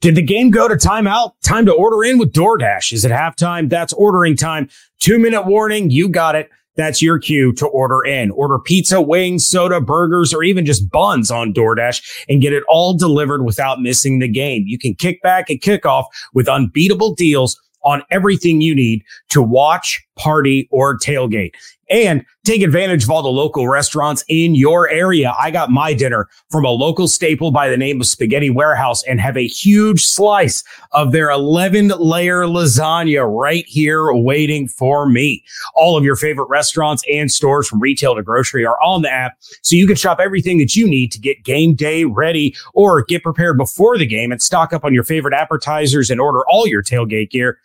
Did 0.00 0.14
the 0.14 0.22
game 0.22 0.50
go 0.50 0.68
to 0.68 0.74
timeout? 0.74 1.32
Time 1.42 1.66
to 1.66 1.72
order 1.72 2.04
in 2.04 2.18
with 2.18 2.32
DoorDash. 2.32 2.92
Is 2.92 3.04
it 3.04 3.10
halftime? 3.10 3.68
That's 3.68 3.92
ordering 3.94 4.36
time. 4.36 4.68
Two 5.00 5.18
minute 5.18 5.46
warning. 5.46 5.90
You 5.90 6.08
got 6.08 6.34
it. 6.34 6.50
That's 6.76 7.02
your 7.02 7.18
cue 7.18 7.52
to 7.54 7.66
order 7.66 8.04
in. 8.04 8.30
Order 8.32 8.58
pizza, 8.58 9.00
wings, 9.00 9.46
soda, 9.46 9.80
burgers, 9.80 10.32
or 10.32 10.42
even 10.42 10.64
just 10.64 10.90
buns 10.90 11.30
on 11.30 11.52
DoorDash 11.52 12.24
and 12.28 12.42
get 12.42 12.52
it 12.52 12.64
all 12.68 12.96
delivered 12.96 13.44
without 13.44 13.80
missing 13.80 14.18
the 14.18 14.28
game. 14.28 14.64
You 14.66 14.78
can 14.78 14.94
kick 14.94 15.22
back 15.22 15.50
at 15.50 15.58
kickoff 15.58 16.04
with 16.34 16.48
unbeatable 16.48 17.14
deals 17.14 17.60
on 17.82 18.02
everything 18.10 18.60
you 18.60 18.74
need 18.74 19.02
to 19.28 19.40
watch, 19.40 20.05
party, 20.16 20.68
or 20.70 20.98
tailgate 20.98 21.52
and 21.88 22.24
take 22.44 22.62
advantage 22.62 23.04
of 23.04 23.10
all 23.10 23.22
the 23.22 23.28
local 23.28 23.68
restaurants 23.68 24.24
in 24.28 24.54
your 24.54 24.88
area. 24.88 25.34
I 25.38 25.50
got 25.50 25.70
my 25.70 25.94
dinner 25.94 26.28
from 26.50 26.64
a 26.64 26.70
local 26.70 27.08
staple 27.08 27.50
by 27.50 27.68
the 27.68 27.76
name 27.76 28.00
of 28.00 28.06
Spaghetti 28.06 28.50
Warehouse 28.50 29.02
and 29.04 29.20
have 29.20 29.36
a 29.36 29.46
huge 29.46 30.02
slice 30.04 30.62
of 30.92 31.12
their 31.12 31.30
11 31.30 31.88
layer 31.88 32.44
lasagna 32.44 33.26
right 33.28 33.64
here 33.66 34.12
waiting 34.12 34.68
for 34.68 35.08
me. 35.08 35.44
All 35.74 35.96
of 35.96 36.04
your 36.04 36.16
favorite 36.16 36.48
restaurants 36.48 37.02
and 37.10 37.30
stores 37.30 37.68
from 37.68 37.80
retail 37.80 38.14
to 38.14 38.22
grocery 38.22 38.64
are 38.64 38.80
on 38.82 39.02
the 39.02 39.10
app. 39.10 39.34
So 39.62 39.76
you 39.76 39.86
can 39.86 39.96
shop 39.96 40.18
everything 40.20 40.58
that 40.58 40.76
you 40.76 40.88
need 40.88 41.12
to 41.12 41.20
get 41.20 41.44
game 41.44 41.74
day 41.74 42.04
ready 42.04 42.54
or 42.74 43.04
get 43.04 43.22
prepared 43.22 43.58
before 43.58 43.98
the 43.98 44.06
game 44.06 44.32
and 44.32 44.42
stock 44.42 44.72
up 44.72 44.84
on 44.84 44.94
your 44.94 45.04
favorite 45.04 45.34
appetizers 45.34 46.10
and 46.10 46.20
order 46.20 46.42
all 46.48 46.66
your 46.66 46.82
tailgate 46.82 47.30
gear 47.30 47.58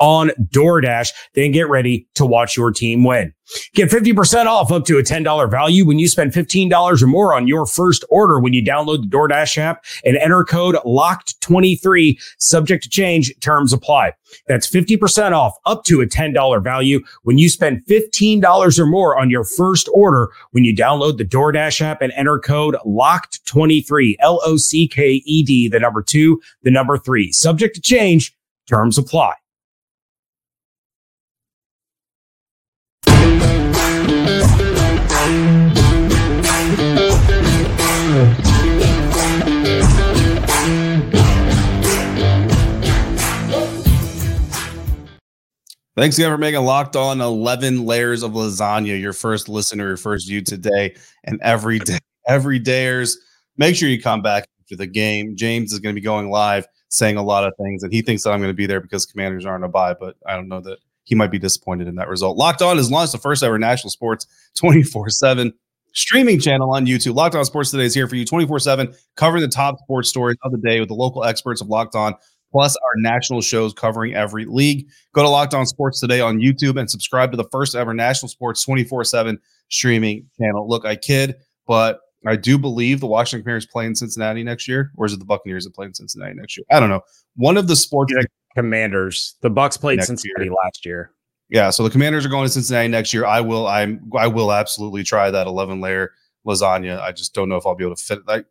on 0.00 0.30
DoorDash. 0.52 1.12
Then 1.34 1.52
get 1.52 1.68
ready 1.68 2.08
to 2.14 2.26
watch 2.26 2.56
your 2.56 2.70
team 2.70 3.04
win. 3.04 3.32
Get 3.74 3.90
50% 3.90 4.46
off 4.46 4.70
up 4.70 4.84
to 4.86 4.98
a 4.98 5.02
$10 5.02 5.50
value 5.50 5.86
when 5.86 5.98
you 5.98 6.06
spend 6.06 6.32
$15 6.32 7.02
or 7.02 7.06
more 7.06 7.34
on 7.34 7.48
your 7.48 7.64
first 7.64 8.04
order 8.10 8.38
when 8.38 8.52
you 8.52 8.62
download 8.62 9.02
the 9.02 9.08
DoorDash 9.08 9.56
app 9.56 9.84
and 10.04 10.16
enter 10.18 10.44
code 10.44 10.76
LOCKED23 10.84 12.20
subject 12.38 12.82
to 12.82 12.90
change 12.90 13.32
terms 13.40 13.72
apply. 13.72 14.12
That's 14.46 14.70
50% 14.70 15.32
off 15.32 15.56
up 15.64 15.84
to 15.84 16.02
a 16.02 16.06
$10 16.06 16.62
value 16.62 17.00
when 17.22 17.38
you 17.38 17.48
spend 17.48 17.84
$15 17.86 18.78
or 18.78 18.86
more 18.86 19.18
on 19.18 19.30
your 19.30 19.44
first 19.44 19.88
order 19.94 20.28
when 20.50 20.64
you 20.64 20.76
download 20.76 21.16
the 21.16 21.24
DoorDash 21.24 21.80
app 21.80 22.02
and 22.02 22.12
enter 22.12 22.38
code 22.38 22.76
LOCKED23 22.84 24.16
L 24.20 24.40
O 24.44 24.56
C 24.58 24.86
K 24.86 25.22
E 25.24 25.42
D 25.42 25.68
the 25.68 25.80
number 25.80 26.02
2 26.02 26.40
the 26.62 26.70
number 26.70 26.98
3 26.98 27.32
subject 27.32 27.74
to 27.76 27.80
change 27.80 28.34
terms 28.66 28.98
apply. 28.98 29.34
Thanks 45.98 46.16
again 46.16 46.30
for 46.30 46.38
making 46.38 46.64
Locked 46.64 46.94
On 46.94 47.20
11 47.20 47.84
Layers 47.84 48.22
of 48.22 48.30
Lasagna 48.30 49.00
your 49.00 49.12
first 49.12 49.48
listener, 49.48 49.88
your 49.88 49.96
first 49.96 50.28
view 50.28 50.40
today 50.40 50.94
and 51.24 51.40
every 51.42 51.80
day. 51.80 51.98
Every 52.28 52.60
dayers. 52.60 53.16
Make 53.56 53.74
sure 53.74 53.88
you 53.88 54.00
come 54.00 54.22
back 54.22 54.46
for 54.68 54.76
the 54.76 54.86
game. 54.86 55.34
James 55.34 55.72
is 55.72 55.80
going 55.80 55.92
to 55.92 56.00
be 56.00 56.04
going 56.04 56.30
live 56.30 56.68
saying 56.88 57.16
a 57.16 57.22
lot 57.22 57.42
of 57.42 57.52
things, 57.60 57.82
and 57.82 57.92
he 57.92 58.00
thinks 58.00 58.22
that 58.22 58.30
I'm 58.30 58.38
going 58.38 58.50
to 58.50 58.54
be 58.54 58.66
there 58.66 58.80
because 58.80 59.06
commanders 59.06 59.44
aren't 59.44 59.64
a 59.64 59.68
bye, 59.68 59.92
but 59.92 60.14
I 60.24 60.36
don't 60.36 60.46
know 60.46 60.60
that 60.60 60.78
he 61.02 61.16
might 61.16 61.32
be 61.32 61.38
disappointed 61.40 61.88
in 61.88 61.96
that 61.96 62.06
result. 62.06 62.36
Locked 62.36 62.62
On 62.62 62.76
has 62.76 62.92
launched 62.92 63.10
the 63.10 63.18
first 63.18 63.42
ever 63.42 63.58
national 63.58 63.90
sports 63.90 64.24
24 64.54 65.10
7 65.10 65.52
streaming 65.94 66.38
channel 66.38 66.70
on 66.70 66.86
YouTube. 66.86 67.16
Locked 67.16 67.34
On 67.34 67.44
Sports 67.44 67.72
Today 67.72 67.86
is 67.86 67.94
here 67.94 68.06
for 68.06 68.14
you 68.14 68.24
24 68.24 68.60
7, 68.60 68.94
covering 69.16 69.42
the 69.42 69.48
top 69.48 69.80
sports 69.80 70.08
stories 70.08 70.36
of 70.44 70.52
the 70.52 70.58
day 70.58 70.78
with 70.78 70.90
the 70.90 70.94
local 70.94 71.24
experts 71.24 71.60
of 71.60 71.66
Locked 71.66 71.96
On 71.96 72.14
plus 72.50 72.76
our 72.76 72.92
national 72.96 73.40
shows 73.40 73.72
covering 73.72 74.14
every 74.14 74.44
league. 74.44 74.86
Go 75.12 75.22
to 75.22 75.28
Locked 75.28 75.54
On 75.54 75.66
Sports 75.66 76.00
today 76.00 76.20
on 76.20 76.38
YouTube 76.38 76.78
and 76.78 76.90
subscribe 76.90 77.30
to 77.30 77.36
the 77.36 77.48
first 77.50 77.74
ever 77.74 77.94
national 77.94 78.28
sports 78.28 78.64
24 78.64 79.04
7 79.04 79.38
streaming 79.68 80.26
channel. 80.38 80.68
Look, 80.68 80.84
I 80.84 80.96
kid, 80.96 81.36
but 81.66 82.00
I 82.26 82.36
do 82.36 82.58
believe 82.58 83.00
the 83.00 83.06
Washington 83.06 83.44
Commanders 83.44 83.66
play 83.66 83.86
in 83.86 83.94
Cincinnati 83.94 84.42
next 84.42 84.66
year, 84.66 84.92
or 84.96 85.06
is 85.06 85.12
it 85.12 85.18
the 85.18 85.24
Buccaneers 85.24 85.64
that 85.64 85.74
play 85.74 85.86
in 85.86 85.94
Cincinnati 85.94 86.34
next 86.34 86.56
year? 86.56 86.64
I 86.70 86.80
don't 86.80 86.88
know. 86.88 87.02
One 87.36 87.56
of 87.56 87.68
the 87.68 87.76
sports 87.76 88.12
the 88.12 88.26
Commanders, 88.54 89.36
the 89.40 89.50
Bucs 89.50 89.78
played 89.78 90.02
Cincinnati 90.02 90.44
year. 90.44 90.54
last 90.64 90.84
year. 90.84 91.12
Yeah, 91.48 91.70
so 91.70 91.82
the 91.82 91.90
Commanders 91.90 92.26
are 92.26 92.28
going 92.28 92.44
to 92.44 92.52
Cincinnati 92.52 92.88
next 92.88 93.14
year. 93.14 93.24
I 93.24 93.40
will. 93.40 93.66
I'm. 93.66 94.10
I 94.18 94.26
will 94.26 94.52
absolutely 94.52 95.02
try 95.02 95.30
that 95.30 95.46
11 95.46 95.80
layer 95.80 96.12
lasagna. 96.46 97.00
I 97.00 97.12
just 97.12 97.34
don't 97.34 97.48
know 97.48 97.56
if 97.56 97.66
I'll 97.66 97.74
be 97.74 97.84
able 97.84 97.96
to 97.96 98.02
fit. 98.02 98.26
Like 98.26 98.46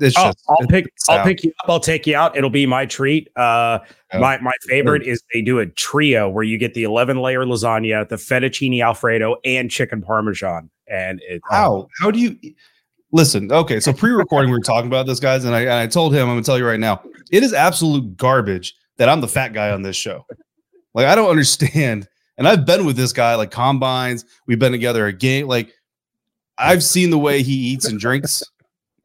it's 0.00 0.16
I'll, 0.16 0.32
just, 0.32 0.44
I'll 0.48 0.66
pick. 0.68 0.86
I'll 1.08 1.24
pick 1.24 1.42
you 1.44 1.52
up. 1.62 1.70
I'll 1.70 1.80
take 1.80 2.06
you 2.06 2.16
out. 2.16 2.36
It'll 2.36 2.50
be 2.50 2.66
my 2.66 2.86
treat. 2.86 3.28
Uh, 3.36 3.80
my 4.14 4.38
my 4.38 4.52
favorite 4.62 5.02
is 5.02 5.22
they 5.32 5.42
do 5.42 5.58
a 5.58 5.66
trio 5.66 6.28
where 6.28 6.44
you 6.44 6.58
get 6.58 6.74
the 6.74 6.84
eleven 6.84 7.18
layer 7.18 7.44
lasagna, 7.44 8.08
the 8.08 8.16
fettuccine 8.16 8.82
alfredo, 8.82 9.36
and 9.44 9.70
chicken 9.70 10.02
parmesan. 10.02 10.70
And 10.88 11.20
it 11.26 11.42
how 11.50 11.80
um, 11.80 11.86
how 12.00 12.10
do 12.10 12.18
you 12.18 12.38
listen? 13.12 13.50
Okay, 13.50 13.80
so 13.80 13.92
pre-recording 13.92 14.50
we 14.50 14.56
were 14.56 14.62
talking 14.62 14.88
about 14.88 15.06
this, 15.06 15.20
guys, 15.20 15.44
and 15.44 15.54
I 15.54 15.62
and 15.62 15.72
I 15.72 15.86
told 15.86 16.14
him 16.14 16.22
I'm 16.22 16.28
gonna 16.28 16.42
tell 16.42 16.58
you 16.58 16.66
right 16.66 16.80
now, 16.80 17.02
it 17.30 17.42
is 17.42 17.52
absolute 17.52 18.16
garbage 18.16 18.74
that 18.96 19.08
I'm 19.08 19.20
the 19.20 19.28
fat 19.28 19.52
guy 19.52 19.70
on 19.70 19.82
this 19.82 19.96
show. 19.96 20.24
Like 20.94 21.06
I 21.06 21.14
don't 21.14 21.30
understand. 21.30 22.08
And 22.38 22.46
I've 22.46 22.66
been 22.66 22.84
with 22.84 22.96
this 22.96 23.14
guy 23.14 23.34
like 23.34 23.50
combines. 23.50 24.26
We've 24.46 24.58
been 24.58 24.72
together 24.72 25.06
a 25.06 25.12
game. 25.12 25.46
Like 25.46 25.72
I've 26.58 26.84
seen 26.84 27.08
the 27.10 27.18
way 27.18 27.42
he 27.42 27.54
eats 27.54 27.86
and 27.86 27.98
drinks 27.98 28.42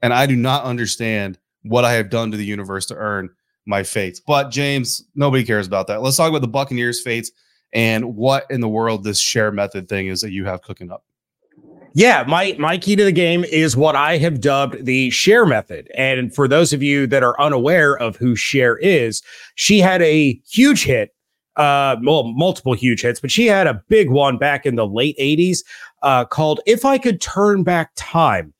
and 0.01 0.13
I 0.13 0.25
do 0.25 0.36
not 0.36 0.63
understand 0.63 1.38
what 1.63 1.86
I 1.86 1.93
have 1.93 2.10
done 2.10 2.31
to 2.31 2.38
the 2.38 2.46
universe 2.46 2.86
to 2.88 2.96
earn 2.96 3.29
my 3.65 3.84
fates. 3.84 4.20
But 4.20 4.50
James, 4.50 5.03
nobody 5.15 5.43
cares 5.43 5.67
about 5.67 5.88
that. 5.88 6.01
Let's 6.01 6.17
talk 6.17 6.29
about 6.29 6.41
the 6.41 6.48
Buccaneers' 6.48 7.01
fates 7.01 7.31
and 7.74 8.15
what 8.15 8.46
in 8.50 8.62
the 8.62 8.67
world 8.67 9.03
this 9.03 9.20
Cher 9.20 9.51
method 9.51 9.88
thing 9.88 10.08
is 10.08 10.22
that 10.22 10.31
you 10.31 10.46
have 10.46 10.62
cooking 10.62 10.91
up. 10.91 11.03
Yeah, 11.93 12.24
my 12.25 12.55
my 12.58 12.77
key 12.77 12.96
to 12.96 13.03
the 13.03 13.12
game 13.12 13.43
is 13.43 13.75
what 13.75 13.96
I 13.96 14.17
have 14.17 14.39
dubbed 14.39 14.86
the 14.86 15.10
Cher 15.10 15.46
method. 15.46 15.89
And 15.96 16.34
for 16.34 16.48
those 16.48 16.72
of 16.72 16.81
you 16.81 17.05
that 17.08 17.22
are 17.22 17.39
unaware 17.39 17.98
of 17.98 18.15
who 18.15 18.36
Cher 18.36 18.77
is, 18.77 19.22
she 19.55 19.79
had 19.79 20.01
a 20.01 20.41
huge 20.50 20.84
hit 20.84 21.13
uh 21.58 21.98
well 22.03 22.24
multiple 22.24 22.74
huge 22.74 23.01
hits 23.01 23.20
but 23.20 23.29
she 23.29 23.46
had 23.46 23.67
a 23.67 23.84
big 23.89 24.10
one 24.10 24.38
back 24.38 24.65
in 24.65 24.75
the 24.75 24.88
late 24.88 25.17
80s 25.17 25.65
uh 26.01 26.24
called 26.24 26.62
if 26.65 26.86
i 26.86 26.98
could 26.98 27.20
turn 27.20 27.62
back 27.63 27.91
time 27.98 28.53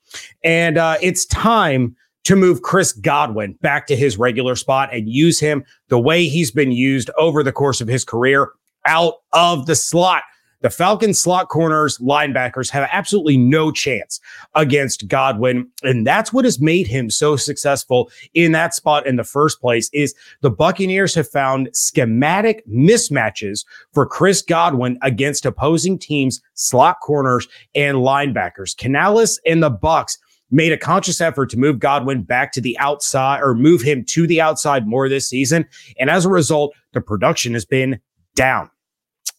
and 0.44 0.77
uh, 0.77 0.98
it's 1.01 1.25
time 1.25 1.96
to 2.24 2.36
move 2.36 2.62
Chris 2.62 2.94
Godwin 2.94 3.53
back 3.62 3.88
to 3.88 3.96
his 3.96 4.18
regular 4.18 4.56
spot 4.56 4.94
and 4.94 5.10
use 5.10 5.39
him 5.39 5.63
the 5.88 6.00
way 6.00 6.27
he's 6.27 6.51
been 6.51 6.72
used 6.72 7.10
over 7.18 7.44
the 7.44 7.51
course 7.51 7.82
of 7.82 7.88
his 7.88 8.06
career 8.06 8.51
out 8.86 9.15
of 9.34 9.65
the 9.65 9.75
slot. 9.75 10.24
The 10.62 10.70
Falcons 10.70 11.20
slot 11.20 11.50
corners, 11.50 11.98
linebackers 11.98 12.70
have 12.70 12.88
absolutely 12.91 13.38
no 13.38 13.72
chance 13.72 14.20
against 14.56 15.08
Godwin. 15.08 15.68
And 15.84 16.06
that's 16.06 16.32
what 16.32 16.46
has 16.46 16.62
made 16.62 16.88
him 16.88 17.10
so 17.10 17.36
successful 17.36 18.12
in 18.34 18.51
that 18.51 18.75
spot 18.75 19.08
in 19.08 19.15
the 19.15 19.24
first 19.24 19.60
place 19.60 19.89
is 19.91 20.13
the 20.41 20.51
Buccaneers 20.51 21.15
have 21.15 21.27
found 21.27 21.70
schematic 21.74 22.65
mismatches 22.68 23.65
for 23.94 24.06
Chris 24.06 24.41
Godwin 24.41 24.98
against 25.01 25.46
opposing 25.46 25.98
teams, 25.98 26.41
slot 26.53 27.00
corners 27.01 27.48
and 27.74 27.98
linebackers. 27.98 28.77
Canales 28.77 29.39
and 29.46 29.63
the 29.63 29.72
Bucs 29.72 30.18
made 30.51 30.74
a 30.74 30.77
conscious 30.77 31.22
effort 31.22 31.50
to 31.50 31.58
move 31.58 31.80
Godwin 31.80 32.24
back 32.24 32.51
to 32.51 32.62
the 32.62 32.77
outside 32.77 33.41
or 33.41 33.56
move 33.56 33.82
him 33.82 34.03
to 34.06 34.27
the 34.27 34.41
outside 34.41 34.86
more 34.86 35.10
this 35.10 35.27
season. 35.27 35.65
And 35.98 36.10
as 36.10 36.25
a 36.25 36.30
result, 36.30 36.74
the 36.94 37.01
production 37.01 37.53
has 37.53 37.65
been 37.65 38.00
down 38.36 38.70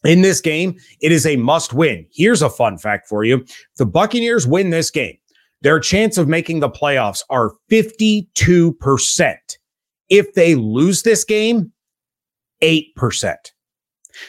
in 0.03 0.21
this 0.21 0.41
game, 0.41 0.77
it 1.01 1.11
is 1.11 1.25
a 1.25 1.37
must 1.37 1.73
win. 1.73 2.05
Here's 2.11 2.41
a 2.41 2.49
fun 2.49 2.77
fact 2.77 3.07
for 3.07 3.23
you. 3.23 3.45
The 3.77 3.85
Buccaneers 3.85 4.45
win 4.45 4.69
this 4.69 4.91
game, 4.91 5.17
their 5.61 5.79
chance 5.79 6.17
of 6.17 6.27
making 6.27 6.59
the 6.59 6.69
playoffs 6.69 7.23
are 7.29 7.53
52%. 7.71 9.35
If 10.09 10.33
they 10.33 10.55
lose 10.55 11.03
this 11.03 11.23
game, 11.23 11.71
8%. 12.61 13.35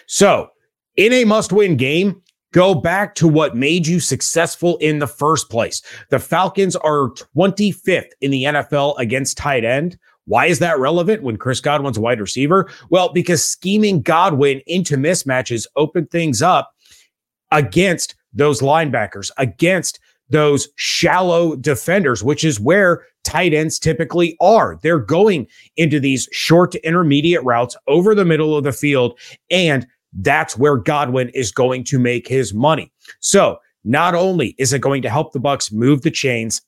So, 0.07 0.49
in 0.97 1.12
a 1.12 1.25
must 1.25 1.52
win 1.52 1.76
game, 1.76 2.23
go 2.52 2.75
back 2.75 3.14
to 3.16 3.28
what 3.28 3.57
made 3.57 3.87
you 3.87 4.00
successful 4.00 4.76
in 4.78 5.00
the 5.00 5.07
first 5.07 5.50
place. 5.50 5.83
The 6.11 6.21
Falcons 6.21 6.76
are 6.76 7.11
25th 7.11 8.11
in 8.21 8.31
the 8.31 8.45
NFL 8.45 8.99
against 8.99 9.37
tight 9.37 9.64
end. 9.64 9.99
Why 10.26 10.47
is 10.47 10.59
that 10.61 10.78
relevant 10.78 11.23
when 11.23 11.37
Chris 11.37 11.61
Godwin's 11.61 11.99
a 11.99 12.00
wide 12.00 12.21
receiver? 12.21 12.71
Well, 12.90 13.12
because 13.12 13.45
scheming 13.45 14.02
Godwin 14.02 14.62
into 14.66 14.97
mismatches 14.97 15.66
open 15.76 16.07
things 16.07 16.40
up 16.43 16.73
against 17.50 18.14
those 18.33 18.61
linebackers, 18.61 19.31
against 19.38 20.00
those 20.31 20.69
shallow 20.76 21.54
defenders, 21.57 22.25
which 22.25 22.45
is 22.45 22.59
where 22.59 23.04
tight 23.25 23.52
ends 23.54 23.78
typically 23.78 24.37
are. 24.40 24.78
They're 24.83 24.99
going 24.99 25.47
into 25.76 26.00
these 26.00 26.28
short 26.33 26.73
to 26.73 26.87
intermediate 26.87 27.45
routes 27.45 27.76
over 27.87 28.14
the 28.14 28.25
middle 28.25 28.57
of 28.57 28.64
the 28.64 28.73
field. 28.73 29.19
And 29.50 29.87
that's 30.12 30.57
where 30.57 30.76
Godwin 30.76 31.31
is 31.31 31.52
going 31.52 31.85
to 31.85 31.99
make 31.99 32.26
his 32.26 32.54
money. 32.54 32.90
So 33.21 33.59
not 33.85 34.14
only 34.14 34.54
is 34.59 34.73
it 34.73 34.81
going 34.81 35.02
to 35.02 35.11
help 35.11 35.33
the 35.33 35.40
Bucs 35.40 35.73
move 35.73 36.02
the 36.02 36.11
chains, 36.11 36.62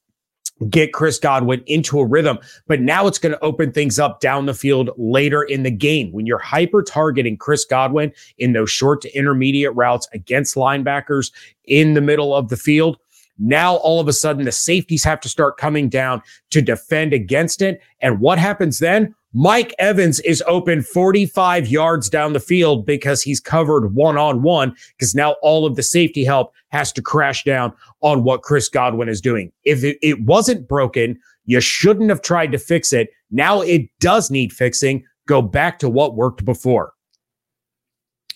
get 0.71 0.93
Chris 0.93 1.19
Godwin 1.19 1.63
into 1.67 2.01
a 2.01 2.07
rhythm. 2.07 2.39
But 2.67 2.81
now 2.81 3.07
it's 3.07 3.19
going 3.19 3.33
to 3.33 3.45
open 3.45 3.73
things 3.73 3.99
up 3.99 4.21
down 4.21 4.47
the 4.47 4.55
field 4.55 4.91
later 4.97 5.43
in 5.43 5.63
the 5.63 5.71
game 5.71 6.13
when 6.13 6.27
you're 6.27 6.39
hyper 6.39 6.83
targeting 6.83 7.37
Chris 7.37 7.65
Godwin 7.65 8.13
in 8.39 8.53
those 8.53 8.71
short 8.71 9.03
to 9.03 9.17
intermediate 9.17 9.75
routes 9.75 10.09
against 10.13 10.55
linebackers 10.55 11.31
in 11.65 11.95
the 11.95 12.01
middle 12.01 12.35
of 12.35 12.49
the 12.49 12.57
field. 12.57 12.99
Now, 13.39 13.77
all 13.77 14.01
of 14.01 14.09
a 14.09 14.13
sudden, 14.13 14.45
the 14.45 14.53
safeties 14.53 15.05
have 15.05 15.21
to 15.21 15.29
start 15.29 15.59
coming 15.59 15.89
down 15.89 16.23
to 16.51 16.63
defend 16.63 17.13
against 17.13 17.61
it. 17.61 17.83
And 18.01 18.21
what 18.21 18.39
happens 18.39 18.79
then? 18.79 19.15
Mike 19.39 19.75
Evans 19.79 20.19
is 20.21 20.43
open 20.47 20.81
45 20.81 21.69
yards 21.69 22.09
down 22.09 22.33
the 22.33 22.41
field 22.41 22.87
because 22.87 23.23
he's 23.23 23.39
covered 23.39 23.95
one 23.95 24.17
on 24.17 24.43
one 24.43 24.75
because 24.97 25.15
now 25.15 25.33
all 25.43 25.67
of 25.67 25.77
the 25.77 25.83
safety 25.83 26.25
help 26.25 26.55
has 26.69 26.91
to 26.93 27.03
crash 27.03 27.45
down 27.45 27.71
on 28.01 28.25
what 28.25 28.41
Chris 28.41 28.71
Godwin 28.71 29.11
is 29.11 29.21
doing. 29.21 29.53
If 29.65 29.85
it, 29.85 29.99
it 30.01 30.23
wasn't 30.23 30.67
broken, 30.67 31.19
you 31.45 31.61
shouldn't 31.61 32.09
have 32.09 32.23
tried 32.23 32.51
to 32.53 32.59
fix 32.59 32.95
it. 32.95 33.11
Now 33.31 33.61
it 33.61 33.91
does 34.01 34.31
need 34.31 34.55
fixing. 34.55 35.05
Go 35.27 35.43
back 35.43 35.79
to 35.81 35.91
what 35.91 36.17
worked 36.17 36.47
before. 36.47 36.95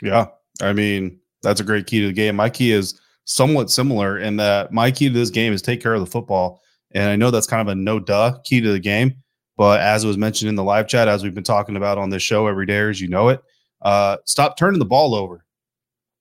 Yeah. 0.03 0.27
I 0.61 0.75
mean, 0.75 1.19
that's 1.43 1.61
a 1.61 1.65
great 1.65 1.87
key 1.87 2.01
to 2.01 2.09
the 2.09 2.13
game. 2.13 2.37
My 2.37 2.51
key 2.51 2.73
is 2.73 3.01
somewhat 3.25 3.71
similar 3.71 4.19
in 4.19 4.37
that 4.37 4.73
my 4.73 4.91
key 4.91 5.09
to 5.09 5.15
this 5.15 5.31
game 5.31 5.53
is 5.53 5.63
take 5.63 5.83
care 5.83 5.95
of 5.95 6.01
the 6.01 6.11
football. 6.11 6.61
And 6.93 7.09
I 7.09 7.17
know 7.17 7.31
that's 7.31 7.47
kind 7.47 7.61
of 7.61 7.69
a 7.69 7.75
no 7.75 8.01
duh 8.01 8.39
key 8.45 8.61
to 8.61 8.73
the 8.73 8.81
game. 8.81 9.15
But 9.57 9.81
as 9.81 10.07
was 10.07 10.17
mentioned 10.17 10.49
in 10.49 10.55
the 10.55 10.65
live 10.65 10.89
chat, 10.89 11.07
as 11.07 11.23
we've 11.23 11.35
been 11.35 11.45
talking 11.45 11.77
about 11.77 11.99
on 11.99 12.11
this 12.11 12.23
show 12.23 12.47
every 12.47 12.67
day, 12.67 12.79
as 12.79 13.01
you 13.01 13.09
know 13.09 13.29
it, 13.29 13.43
uh, 13.83 14.17
stop 14.25 14.57
turning 14.57 14.79
the 14.79 14.87
ball 14.87 15.15
over. 15.15 15.45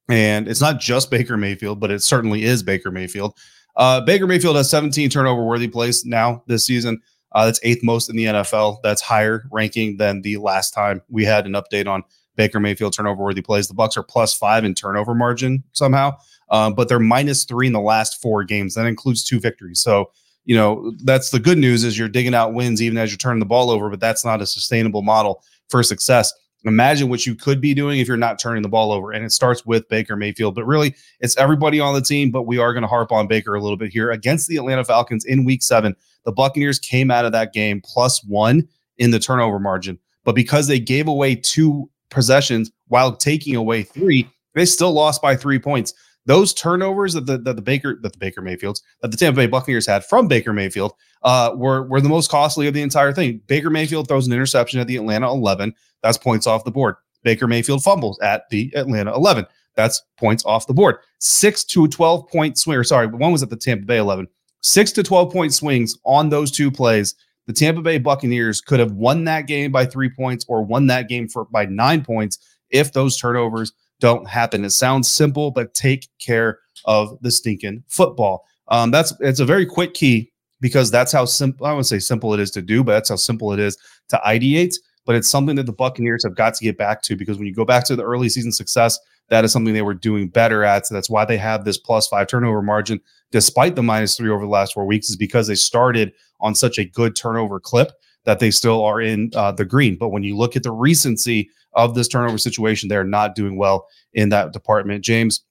And 0.10 0.48
it's 0.48 0.62
not 0.62 0.80
just 0.80 1.12
Baker 1.12 1.38
Mayfield, 1.38 1.80
but 1.80 1.92
it 1.92 2.04
certainly 2.04 2.44
is 2.44 2.64
Baker 2.64 2.92
Mayfield. 2.92 3.38
Uh, 3.76 4.02
Baker 4.02 4.28
Mayfield 4.28 4.56
has 4.58 4.70
17 4.70 5.10
turnover 5.10 5.46
worthy 5.46 5.68
plays 5.68 6.04
now 6.04 6.44
this 6.48 6.66
season. 6.66 7.00
Uh, 7.32 7.46
that's 7.46 7.60
eighth 7.64 7.84
most 7.84 8.10
in 8.10 8.16
the 8.16 8.26
NFL. 8.26 8.80
That's 8.84 9.02
higher 9.02 9.48
ranking 9.52 9.98
than 9.98 10.22
the 10.22 10.38
last 10.38 10.74
time 10.74 11.02
we 11.10 11.24
had 11.24 11.46
an 11.46 11.54
update 11.54 11.88
on 11.88 12.04
Baker 12.40 12.62
Mayfield 12.62 12.94
turnover 12.94 13.22
worthy 13.22 13.42
plays. 13.42 13.68
The 13.68 13.74
Bucs 13.74 13.98
are 13.98 14.02
plus 14.02 14.34
five 14.34 14.64
in 14.64 14.74
turnover 14.74 15.14
margin 15.14 15.62
somehow, 15.74 16.14
um, 16.50 16.74
but 16.74 16.88
they're 16.88 16.98
minus 16.98 17.44
three 17.44 17.68
in 17.68 17.74
the 17.74 17.82
last 17.82 18.22
four 18.22 18.46
games. 18.46 18.76
That 18.76 18.86
includes 18.86 19.26
two 19.26 19.42
victories. 19.42 19.82
So 19.82 20.10
you 20.46 20.56
know 20.56 20.94
that's 21.04 21.32
the 21.32 21.40
good 21.40 21.58
news 21.58 21.84
is 21.84 22.00
you're 22.00 22.08
digging 22.08 22.34
out 22.34 22.54
wins 22.54 22.82
even 22.82 22.98
as 22.98 23.12
you're 23.12 23.18
turning 23.18 23.42
the 23.42 23.46
ball 23.46 23.70
over, 23.70 23.90
but 23.90 24.00
that's 24.00 24.24
not 24.24 24.42
a 24.42 24.46
sustainable 24.46 25.02
model 25.02 25.44
for 25.68 25.84
success. 25.84 26.32
Imagine 26.64 27.10
what 27.10 27.26
you 27.26 27.36
could 27.36 27.60
be 27.60 27.74
doing 27.74 28.00
if 28.00 28.08
you're 28.08 28.16
not 28.16 28.40
turning 28.40 28.64
the 28.64 28.70
ball 28.70 28.94
over. 28.94 29.12
And 29.12 29.26
it 29.26 29.34
starts 29.34 29.66
with 29.66 29.90
Baker 29.90 30.16
Mayfield, 30.16 30.56
but 30.56 30.66
really 30.66 30.96
it's 31.20 31.36
everybody 31.36 31.82
on 31.82 31.94
the 31.94 32.02
team. 32.02 32.32
But 32.32 32.44
we 32.44 32.58
are 32.58 32.72
going 32.72 32.84
to 32.84 32.88
harp 32.88 33.12
on 33.12 33.28
Baker 33.28 33.54
a 33.54 33.62
little 33.62 33.78
bit 33.78 33.92
here 33.92 34.12
against 34.12 34.48
the 34.48 34.56
Atlanta 34.56 34.86
Falcons 34.86 35.26
in 35.26 35.44
week 35.44 35.62
seven. 35.62 35.94
The 36.24 36.32
Buccaneers 36.32 36.80
came 36.80 37.12
out 37.12 37.26
of 37.26 37.34
that 37.34 37.52
game 37.52 37.82
plus 37.84 38.24
one 38.24 38.66
in 38.98 39.12
the 39.12 39.20
turnover 39.20 39.60
margin. 39.60 40.00
But 40.24 40.36
because 40.36 40.68
they 40.68 40.80
gave 40.80 41.10
away 41.10 41.36
two 41.36 41.90
possessions 42.10 42.72
while 42.88 43.16
taking 43.16 43.56
away 43.56 43.84
three, 43.84 44.30
they 44.56 44.66
still 44.66 44.92
lost 44.92 45.22
by 45.22 45.36
three 45.36 45.60
points. 45.60 45.94
Those 46.26 46.54
turnovers 46.54 47.14
that 47.14 47.26
the, 47.26 47.38
that 47.40 47.56
the 47.56 47.62
Baker 47.62 47.98
that 48.02 48.12
the 48.12 48.20
Baker 48.20 48.42
Mayfields 48.42 48.84
that 49.02 49.10
the 49.10 49.18
Tampa 49.18 49.38
Bay 49.38 49.48
Buccaneers 49.48 49.88
had 49.88 50.06
from 50.06 50.28
Baker 50.28 50.54
Mayfield 50.54 50.94
uh, 51.24 51.54
were 51.56 51.84
were 51.84 52.02
the 52.02 52.10
most 52.10 52.30
costly 52.30 52.68
of 52.68 52.74
the 52.74 52.82
entire 52.82 53.14
thing. 53.14 53.42
Baker 53.48 53.70
Mayfield 53.70 54.08
throws 54.08 54.28
an 54.28 54.34
interception 54.34 54.80
at 54.80 54.88
the 54.88 54.98
Atlanta 54.98 55.30
11. 55.30 55.74
That's 56.04 56.18
points 56.18 56.46
off 56.46 56.66
the 56.66 56.72
board. 56.72 56.96
Baker 57.24 57.48
Mayfield 57.48 57.84
fumbles 57.84 58.20
at 58.20 58.50
the 58.50 58.72
Atlanta 58.76 59.14
11. 59.14 59.46
That's 59.76 60.04
points 60.18 60.46
off 60.46 60.68
the 60.68 60.74
board. 60.74 60.98
Six 61.20 61.64
to 61.66 61.88
12 61.88 62.28
point 62.28 62.58
swing, 62.58 62.78
or 62.78 62.84
sorry, 62.84 63.08
one 63.08 63.32
was 63.32 63.44
at 63.44 63.50
the 63.50 63.56
Tampa 63.56 63.86
Bay 63.86 63.98
11. 63.98 64.28
Six 64.62 64.92
to 64.94 65.04
12 65.04 65.32
point 65.32 65.54
swings 65.54 65.98
on 66.04 66.30
those 66.30 66.52
two 66.52 66.70
plays. 66.70 67.16
The 67.50 67.54
Tampa 67.54 67.82
Bay 67.82 67.98
Buccaneers 67.98 68.62
could 68.62 68.80
have 68.80 68.92
won 68.92 69.24
that 69.24 69.48
game 69.48 69.72
by 69.72 69.84
three 69.84 70.12
points 70.12 70.46
or 70.48 70.62
won 70.62 70.86
that 70.86 71.10
game 71.10 71.28
for 71.28 71.46
by 71.46 71.66
nine 71.66 72.06
points 72.06 72.38
if 72.70 72.94
those 72.94 73.18
turnovers 73.18 73.74
don't 74.00 74.30
happen. 74.30 74.64
It 74.64 74.70
sounds 74.70 75.10
simple, 75.10 75.50
but 75.50 75.74
take 75.74 76.08
care 76.20 76.60
of 76.86 77.18
the 77.22 77.32
stinking 77.32 77.86
football. 77.88 78.46
Um, 78.68 78.92
that's 78.92 79.16
it's 79.20 79.40
a 79.40 79.46
very 79.46 79.66
quick 79.66 79.96
key 79.96 80.32
because 80.62 80.92
that's 80.92 81.12
how 81.12 81.26
simple 81.26 81.66
I 81.66 81.72
wouldn't 81.72 81.88
say 81.88 81.98
simple 81.98 82.36
it 82.36 82.40
is 82.40 82.52
to 82.52 82.62
do, 82.62 82.84
but 82.84 82.92
that's 82.92 83.10
how 83.10 83.16
simple 83.16 83.52
it 83.52 83.60
is 83.60 83.76
to 84.10 84.22
ideate. 84.24 84.76
But 85.08 85.16
it's 85.16 85.28
something 85.28 85.56
that 85.56 85.66
the 85.66 85.74
Buccaneers 85.74 86.24
have 86.26 86.36
got 86.36 86.54
to 86.54 86.64
get 86.64 86.78
back 86.78 87.02
to 87.02 87.16
because 87.16 87.40
when 87.40 87.48
you 87.48 87.56
go 87.56 87.66
back 87.66 87.84
to 87.86 87.96
the 87.96 88.04
early 88.04 88.30
season 88.30 88.52
success, 88.52 89.00
that 89.30 89.44
is 89.44 89.52
something 89.52 89.74
they 89.74 89.82
were 89.82 89.96
doing 89.96 90.28
better 90.28 90.64
at. 90.64 90.86
So 90.86 90.94
that's 90.94 91.10
why 91.10 91.26
they 91.26 91.38
have 91.38 91.66
this 91.66 91.80
plus 91.80 92.08
five 92.08 92.28
turnover 92.28 92.62
margin, 92.62 93.02
despite 93.32 93.76
the 93.76 93.84
minus 93.84 94.18
three 94.18 94.30
over 94.30 94.44
the 94.44 94.50
last 94.50 94.74
four 94.74 94.86
weeks, 94.86 95.10
is 95.10 95.16
because 95.16 95.48
they 95.48 95.56
started 95.56 96.14
on 96.40 96.56
such 96.56 96.78
a 96.78 96.86
good 96.86 97.16
turnover 97.16 97.60
clip 97.60 97.92
that 98.26 98.40
they 98.40 98.52
still 98.52 98.84
are 98.84 99.02
in 99.02 99.32
uh, 99.36 99.52
the 99.52 99.66
green. 99.66 99.98
But 99.98 100.10
when 100.10 100.24
you 100.24 100.38
look 100.38 100.56
at 100.56 100.64
the 100.64 100.72
recency 100.72 101.50
of 101.74 101.96
this 101.96 102.08
turnover 102.08 102.38
situation, 102.38 102.90
they're 102.90 103.04
not 103.04 103.36
doing 103.36 103.58
well 103.58 103.88
in 104.14 104.30
that 104.30 104.54
department. 104.54 105.04
James, 105.04 105.44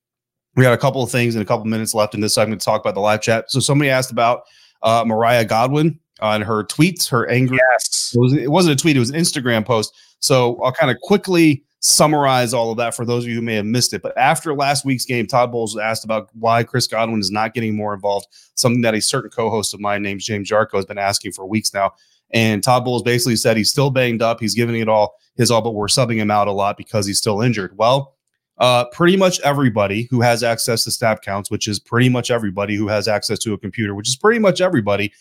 we 0.56 0.64
got 0.64 0.74
a 0.74 0.78
couple 0.78 1.02
of 1.02 1.10
things 1.10 1.34
and 1.34 1.42
a 1.42 1.46
couple 1.46 1.62
of 1.62 1.68
minutes 1.68 1.94
left 1.94 2.14
in 2.14 2.20
this 2.20 2.34
segment 2.34 2.60
to 2.60 2.64
talk 2.64 2.80
about 2.80 2.94
the 2.94 3.00
live 3.00 3.22
chat. 3.22 3.50
So 3.50 3.60
somebody 3.60 3.90
asked 3.90 4.10
about 4.10 4.42
uh, 4.82 5.04
Mariah 5.06 5.44
Godwin 5.44 5.98
on 6.20 6.42
her 6.42 6.64
tweets, 6.64 7.08
her 7.08 7.28
angry. 7.28 7.58
Yes. 7.72 8.12
It, 8.14 8.18
was, 8.18 8.32
it 8.32 8.50
wasn't 8.50 8.78
a 8.78 8.82
tweet, 8.82 8.96
it 8.96 9.00
was 9.00 9.10
an 9.10 9.20
Instagram 9.20 9.64
post. 9.64 9.94
So 10.20 10.60
I'll 10.62 10.72
kind 10.72 10.90
of 10.90 10.98
quickly 11.00 11.64
summarize 11.80 12.52
all 12.52 12.70
of 12.72 12.76
that 12.78 12.94
for 12.94 13.04
those 13.04 13.24
of 13.24 13.30
you 13.30 13.36
who 13.36 13.42
may 13.42 13.54
have 13.54 13.64
missed 13.64 13.92
it. 13.92 14.02
But 14.02 14.16
after 14.18 14.54
last 14.54 14.84
week's 14.84 15.04
game, 15.04 15.26
Todd 15.26 15.52
Bowles 15.52 15.74
was 15.74 15.82
asked 15.82 16.04
about 16.04 16.28
why 16.34 16.64
Chris 16.64 16.86
Godwin 16.86 17.20
is 17.20 17.30
not 17.30 17.54
getting 17.54 17.76
more 17.76 17.94
involved, 17.94 18.26
something 18.54 18.82
that 18.82 18.94
a 18.94 19.00
certain 19.00 19.30
co 19.30 19.50
host 19.50 19.74
of 19.74 19.80
mine 19.80 20.02
named 20.02 20.20
James 20.20 20.50
Yarcho 20.50 20.74
has 20.74 20.86
been 20.86 20.98
asking 20.98 21.32
for 21.32 21.46
weeks 21.46 21.72
now. 21.72 21.92
And 22.30 22.62
Todd 22.62 22.84
Bowles 22.84 23.02
basically 23.02 23.36
said 23.36 23.56
he's 23.56 23.70
still 23.70 23.90
banged 23.90 24.22
up. 24.22 24.40
He's 24.40 24.54
giving 24.54 24.76
it 24.76 24.88
all 24.88 25.14
his 25.36 25.50
all, 25.50 25.62
but 25.62 25.70
we're 25.74 25.86
subbing 25.86 26.16
him 26.16 26.30
out 26.30 26.48
a 26.48 26.52
lot 26.52 26.76
because 26.76 27.06
he's 27.06 27.18
still 27.18 27.40
injured. 27.40 27.76
Well, 27.78 28.16
uh, 28.58 28.84
pretty 28.86 29.16
much 29.16 29.40
everybody 29.40 30.08
who 30.10 30.20
has 30.20 30.42
access 30.42 30.84
to 30.84 30.90
snap 30.90 31.22
counts, 31.22 31.50
which 31.50 31.68
is 31.68 31.78
pretty 31.78 32.08
much 32.08 32.30
everybody 32.30 32.74
who 32.74 32.88
has 32.88 33.08
access 33.08 33.38
to 33.38 33.54
a 33.54 33.58
computer, 33.58 33.94
which 33.94 34.08
is 34.08 34.16
pretty 34.16 34.40
much 34.40 34.60
everybody, 34.60 35.12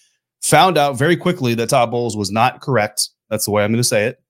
found 0.41 0.77
out 0.77 0.97
very 0.97 1.15
quickly 1.15 1.53
that 1.53 1.69
Todd 1.69 1.91
Bowles 1.91 2.17
was 2.17 2.31
not 2.31 2.61
correct. 2.61 3.09
That's 3.29 3.45
the 3.45 3.51
way 3.51 3.63
I'm 3.63 3.71
going 3.71 3.77
to 3.77 3.87
say 3.87 4.05
it 4.05 4.21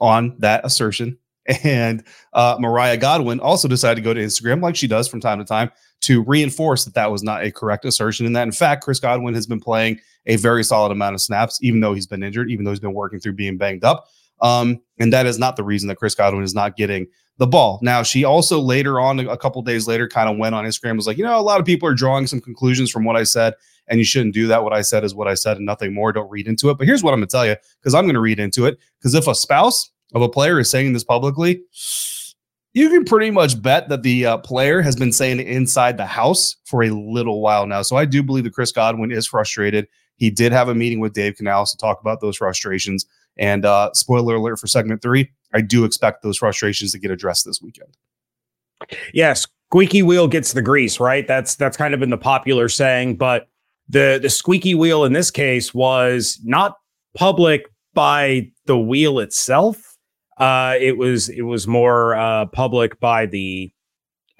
on 0.00 0.36
that 0.38 0.64
assertion. 0.64 1.18
And 1.64 2.04
uh, 2.32 2.56
Mariah 2.60 2.96
Godwin 2.96 3.40
also 3.40 3.68
decided 3.68 3.96
to 3.96 4.02
go 4.02 4.14
to 4.14 4.20
Instagram, 4.20 4.62
like 4.62 4.76
she 4.76 4.86
does 4.86 5.08
from 5.08 5.20
time 5.20 5.38
to 5.38 5.44
time, 5.44 5.70
to 6.02 6.22
reinforce 6.22 6.84
that 6.84 6.94
that 6.94 7.10
was 7.10 7.22
not 7.22 7.44
a 7.44 7.50
correct 7.50 7.84
assertion. 7.84 8.26
And 8.26 8.36
that, 8.36 8.44
in 8.44 8.52
fact, 8.52 8.84
Chris 8.84 9.00
Godwin 9.00 9.34
has 9.34 9.46
been 9.46 9.60
playing 9.60 10.00
a 10.26 10.36
very 10.36 10.62
solid 10.62 10.92
amount 10.92 11.14
of 11.14 11.20
snaps, 11.20 11.58
even 11.62 11.80
though 11.80 11.94
he's 11.94 12.06
been 12.06 12.22
injured, 12.22 12.50
even 12.50 12.64
though 12.64 12.70
he's 12.70 12.80
been 12.80 12.94
working 12.94 13.18
through 13.18 13.34
being 13.34 13.56
banged 13.56 13.84
up. 13.84 14.06
Um, 14.40 14.80
and 14.98 15.12
that 15.12 15.26
is 15.26 15.38
not 15.38 15.56
the 15.56 15.64
reason 15.64 15.88
that 15.88 15.96
Chris 15.96 16.14
Godwin 16.14 16.42
is 16.42 16.54
not 16.54 16.76
getting 16.76 17.06
the 17.38 17.46
ball. 17.46 17.78
Now, 17.82 18.02
she 18.02 18.24
also 18.24 18.60
later 18.60 19.00
on, 19.00 19.18
a 19.20 19.36
couple 19.36 19.62
days 19.62 19.88
later, 19.88 20.06
kind 20.08 20.28
of 20.28 20.36
went 20.36 20.54
on 20.54 20.64
Instagram, 20.64 20.96
was 20.96 21.06
like, 21.06 21.16
you 21.16 21.24
know, 21.24 21.38
a 21.38 21.40
lot 21.40 21.60
of 21.60 21.66
people 21.66 21.88
are 21.88 21.94
drawing 21.94 22.26
some 22.26 22.40
conclusions 22.40 22.90
from 22.90 23.04
what 23.04 23.16
I 23.16 23.22
said, 23.22 23.54
and 23.88 23.98
you 23.98 24.04
shouldn't 24.04 24.34
do 24.34 24.46
that. 24.48 24.62
What 24.62 24.72
I 24.72 24.82
said 24.82 25.02
is 25.02 25.14
what 25.14 25.28
I 25.28 25.34
said, 25.34 25.56
and 25.56 25.66
nothing 25.66 25.94
more. 25.94 26.12
Don't 26.12 26.30
read 26.30 26.46
into 26.46 26.70
it. 26.70 26.78
But 26.78 26.86
here's 26.86 27.02
what 27.02 27.14
I'm 27.14 27.20
going 27.20 27.28
to 27.28 27.32
tell 27.32 27.46
you, 27.46 27.56
because 27.80 27.94
I'm 27.94 28.04
going 28.04 28.14
to 28.14 28.20
read 28.20 28.38
into 28.38 28.66
it. 28.66 28.78
Because 28.98 29.14
if 29.14 29.26
a 29.26 29.34
spouse 29.34 29.90
of 30.14 30.22
a 30.22 30.28
player 30.28 30.58
is 30.58 30.70
saying 30.70 30.92
this 30.92 31.04
publicly, 31.04 31.62
you 32.74 32.88
can 32.88 33.04
pretty 33.04 33.30
much 33.30 33.60
bet 33.60 33.88
that 33.88 34.02
the 34.02 34.26
uh, 34.26 34.38
player 34.38 34.80
has 34.80 34.96
been 34.96 35.12
saying 35.12 35.40
inside 35.40 35.96
the 35.96 36.06
house 36.06 36.56
for 36.64 36.82
a 36.82 36.90
little 36.90 37.40
while 37.40 37.66
now. 37.66 37.82
So 37.82 37.96
I 37.96 38.04
do 38.04 38.22
believe 38.22 38.44
that 38.44 38.54
Chris 38.54 38.72
Godwin 38.72 39.12
is 39.12 39.26
frustrated. 39.26 39.86
He 40.16 40.30
did 40.30 40.52
have 40.52 40.68
a 40.68 40.74
meeting 40.74 41.00
with 41.00 41.12
Dave 41.12 41.36
Canales 41.36 41.70
to 41.72 41.76
talk 41.76 42.00
about 42.00 42.20
those 42.20 42.36
frustrations. 42.36 43.06
And 43.36 43.64
uh, 43.64 43.90
spoiler 43.94 44.36
alert 44.36 44.58
for 44.58 44.66
segment 44.66 45.02
three, 45.02 45.30
I 45.54 45.60
do 45.60 45.84
expect 45.84 46.22
those 46.22 46.38
frustrations 46.38 46.92
to 46.92 46.98
get 46.98 47.10
addressed 47.10 47.44
this 47.44 47.60
weekend. 47.62 47.96
Yes, 49.14 49.46
squeaky 49.70 50.02
wheel 50.02 50.28
gets 50.28 50.52
the 50.52 50.62
grease, 50.62 51.00
right? 51.00 51.26
That's 51.26 51.54
that's 51.54 51.76
kind 51.76 51.94
of 51.94 52.00
been 52.00 52.10
the 52.10 52.18
popular 52.18 52.68
saying, 52.68 53.16
but 53.16 53.48
the 53.88 54.18
the 54.20 54.30
squeaky 54.30 54.74
wheel 54.74 55.04
in 55.04 55.12
this 55.12 55.30
case 55.30 55.72
was 55.72 56.40
not 56.44 56.76
public 57.14 57.66
by 57.94 58.50
the 58.66 58.78
wheel 58.78 59.18
itself. 59.18 59.91
Uh, 60.42 60.74
it 60.80 60.98
was 60.98 61.28
it 61.28 61.42
was 61.42 61.68
more 61.68 62.16
uh, 62.16 62.46
public 62.46 62.98
by 62.98 63.26
the 63.26 63.72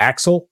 axle. 0.00 0.48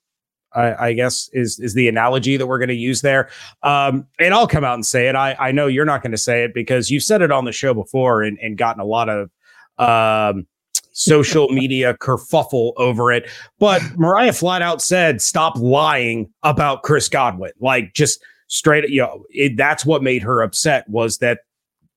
I, 0.53 0.87
I 0.87 0.93
guess 0.93 1.29
is 1.33 1.59
is 1.59 1.73
the 1.73 1.89
analogy 1.89 2.37
that 2.37 2.47
we're 2.47 2.57
going 2.57 2.69
to 2.69 2.73
use 2.73 3.01
there. 3.01 3.29
Um, 3.61 4.07
and 4.17 4.33
I'll 4.33 4.47
come 4.47 4.63
out 4.63 4.75
and 4.75 4.85
say 4.85 5.09
it. 5.09 5.15
I, 5.15 5.35
I 5.37 5.51
know 5.51 5.67
you're 5.67 5.83
not 5.83 6.03
going 6.03 6.13
to 6.13 6.17
say 6.17 6.45
it 6.45 6.53
because 6.53 6.89
you've 6.89 7.03
said 7.03 7.21
it 7.21 7.33
on 7.33 7.43
the 7.43 7.51
show 7.51 7.73
before 7.73 8.23
and, 8.23 8.39
and 8.41 8.57
gotten 8.57 8.81
a 8.81 8.85
lot 8.85 9.09
of 9.09 9.29
um, 9.77 10.47
social 10.93 11.49
media 11.53 11.95
kerfuffle 11.95 12.71
over 12.77 13.11
it. 13.11 13.29
But 13.59 13.81
Mariah 13.97 14.31
flat 14.31 14.61
out 14.61 14.81
said, 14.81 15.21
"Stop 15.21 15.57
lying 15.57 16.31
about 16.43 16.83
Chris 16.83 17.09
Godwin." 17.09 17.51
Like 17.59 17.93
just 17.93 18.23
straight, 18.47 18.89
you 18.89 19.01
know, 19.01 19.25
it, 19.31 19.57
that's 19.57 19.85
what 19.85 20.01
made 20.01 20.23
her 20.23 20.41
upset 20.41 20.87
was 20.87 21.17
that 21.17 21.39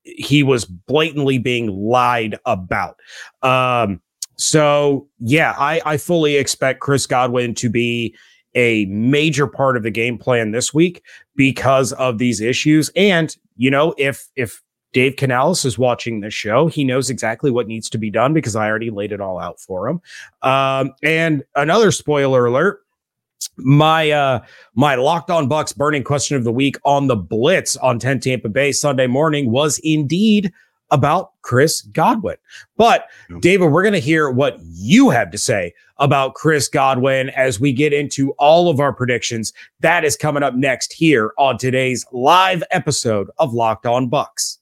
he 0.05 0.43
was 0.43 0.65
blatantly 0.65 1.39
being 1.39 1.69
lied 1.69 2.39
about. 2.47 3.01
Um, 3.43 4.01
so 4.37 5.09
yeah, 5.21 5.55
I, 5.59 5.81
I 5.85 5.97
fully 5.97 6.37
expect 6.37 6.81
Chris 6.81 7.07
Godwin 7.07 7.55
to 7.57 7.69
be 7.69 8.15
a 8.55 8.87
major 8.87 9.47
part 9.47 9.77
of 9.77 9.83
the 9.83 9.91
game 9.91 10.19
plan 10.19 10.53
this 10.53 10.73
week 10.73 11.03
because 11.35 11.93
of 11.95 12.19
these 12.19 12.41
issues. 12.41 12.91
And 12.97 13.37
you 13.57 13.71
know, 13.71 13.95
if 13.99 14.29
if 14.37 14.63
Dave 14.93 15.17
Canales 15.17 15.65
is 15.65 15.77
watching 15.77 16.21
this 16.21 16.35
show, 16.35 16.69
he 16.69 16.85
knows 16.85 17.11
exactly 17.11 17.51
what 17.51 17.67
needs 17.67 17.91
to 17.91 17.99
be 17.99 18.11
done 18.11 18.33
because 18.33 18.55
I 18.55 18.69
already 18.69 18.91
laid 18.91 19.11
it 19.11 19.21
all 19.21 19.41
out 19.41 19.61
for 19.61 19.89
him. 19.89 20.01
Um, 20.43 20.93
and 21.03 21.43
another 21.57 21.91
spoiler 21.91 22.47
alert: 22.47 22.84
my 23.57 24.11
uh 24.11 24.41
my 24.75 24.95
locked 24.95 25.31
on 25.31 25.49
bucs 25.49 25.77
burning 25.77 26.05
question 26.05 26.37
of 26.37 26.45
the 26.45 26.53
week 26.53 26.77
on 26.85 27.07
the 27.07 27.17
blitz 27.17 27.77
on 27.79 27.99
10 27.99 28.21
tampa 28.21 28.49
bay 28.49 28.73
sunday 28.73 29.07
morning 29.07 29.51
was 29.51 29.79
indeed 29.83 30.53
about 30.91 31.33
chris 31.43 31.83
godwin. 31.83 32.37
But 32.77 33.07
david 33.41 33.71
we're 33.71 33.83
going 33.83 33.95
to 33.95 34.01
hear 34.01 34.31
what 34.31 34.59
you 34.61 35.11
have 35.11 35.31
to 35.31 35.39
say 35.39 35.73
about 35.99 36.35
chris 36.35 36.69
godwin 36.69 37.31
as 37.31 37.59
we 37.59 37.73
get 37.73 37.93
into 37.93 38.33
all 38.33 38.69
of 38.69 38.81
our 38.81 38.93
predictions 38.93 39.53
that 39.81 40.05
is 40.05 40.17
coming 40.17 40.43
up 40.43 40.55
next 40.55 40.93
here 40.93 41.33
on 41.39 41.59
today's 41.59 42.05
live 42.13 42.63
episode 42.71 43.29
of 43.39 43.55
locked 43.55 43.87
on 43.87 44.11
bucs 44.11 44.59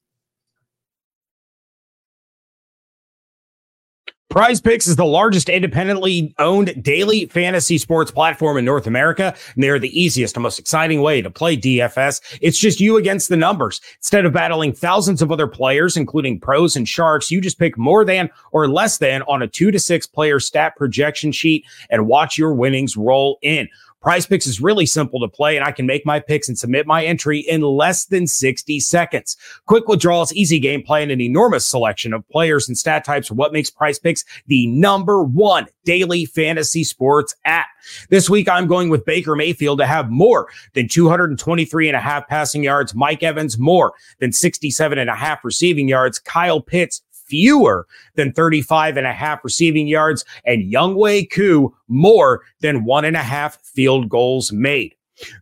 Prize 4.32 4.62
Picks 4.62 4.86
is 4.86 4.96
the 4.96 5.04
largest 5.04 5.50
independently 5.50 6.34
owned 6.38 6.82
daily 6.82 7.26
fantasy 7.26 7.76
sports 7.76 8.10
platform 8.10 8.56
in 8.56 8.64
North 8.64 8.86
America, 8.86 9.36
and 9.54 9.62
they 9.62 9.68
are 9.68 9.78
the 9.78 10.00
easiest 10.00 10.36
and 10.36 10.42
most 10.42 10.58
exciting 10.58 11.02
way 11.02 11.20
to 11.20 11.28
play 11.28 11.54
DFS. 11.54 12.38
It's 12.40 12.58
just 12.58 12.80
you 12.80 12.96
against 12.96 13.28
the 13.28 13.36
numbers. 13.36 13.82
Instead 13.98 14.24
of 14.24 14.32
battling 14.32 14.72
thousands 14.72 15.20
of 15.20 15.30
other 15.30 15.46
players, 15.46 15.98
including 15.98 16.40
pros 16.40 16.76
and 16.76 16.88
sharks, 16.88 17.30
you 17.30 17.42
just 17.42 17.58
pick 17.58 17.76
more 17.76 18.06
than 18.06 18.30
or 18.52 18.68
less 18.68 18.96
than 18.96 19.20
on 19.24 19.42
a 19.42 19.46
two 19.46 19.70
to 19.70 19.78
six 19.78 20.06
player 20.06 20.40
stat 20.40 20.76
projection 20.76 21.30
sheet 21.30 21.66
and 21.90 22.06
watch 22.06 22.38
your 22.38 22.54
winnings 22.54 22.96
roll 22.96 23.38
in. 23.42 23.68
Prize 24.02 24.26
Picks 24.26 24.48
is 24.48 24.60
really 24.60 24.84
simple 24.84 25.20
to 25.20 25.28
play, 25.28 25.56
and 25.56 25.64
I 25.64 25.70
can 25.70 25.86
make 25.86 26.04
my 26.04 26.18
picks 26.18 26.48
and 26.48 26.58
submit 26.58 26.88
my 26.88 27.04
entry 27.04 27.38
in 27.38 27.60
less 27.60 28.06
than 28.06 28.26
60 28.26 28.80
seconds. 28.80 29.36
Quick 29.66 29.86
withdrawals, 29.86 30.32
easy 30.32 30.60
gameplay, 30.60 31.04
and 31.04 31.12
an 31.12 31.20
enormous 31.20 31.64
selection 31.64 32.12
of 32.12 32.28
players 32.28 32.66
and 32.66 32.76
stat 32.76 33.04
types 33.04 33.30
are 33.30 33.34
what 33.34 33.52
makes 33.52 33.70
Prize 33.70 34.00
Picks 34.00 34.24
the 34.48 34.66
number 34.66 35.22
one 35.22 35.66
daily 35.84 36.24
fantasy 36.24 36.82
sports 36.82 37.36
app. 37.44 37.68
This 38.10 38.28
week, 38.28 38.48
I'm 38.48 38.66
going 38.66 38.88
with 38.88 39.04
Baker 39.04 39.36
Mayfield 39.36 39.78
to 39.78 39.86
have 39.86 40.10
more 40.10 40.48
than 40.74 40.88
223 40.88 41.88
and 41.88 41.96
a 41.96 42.00
half 42.00 42.26
passing 42.26 42.64
yards, 42.64 42.96
Mike 42.96 43.22
Evans 43.22 43.56
more 43.56 43.92
than 44.18 44.32
67 44.32 44.98
and 44.98 45.10
a 45.10 45.14
half 45.14 45.44
receiving 45.44 45.86
yards, 45.86 46.18
Kyle 46.18 46.60
Pitts 46.60 47.02
fewer 47.32 47.86
than 48.14 48.30
35 48.30 48.98
and 48.98 49.06
a 49.06 49.12
half 49.14 49.42
receiving 49.42 49.88
yards, 49.88 50.22
and 50.44 50.70
Younghoe 50.70 51.30
Koo 51.30 51.74
more 51.88 52.42
than 52.60 52.84
one 52.84 53.06
and 53.06 53.16
a 53.16 53.22
half 53.22 53.56
field 53.62 54.10
goals 54.10 54.52
made. 54.52 54.94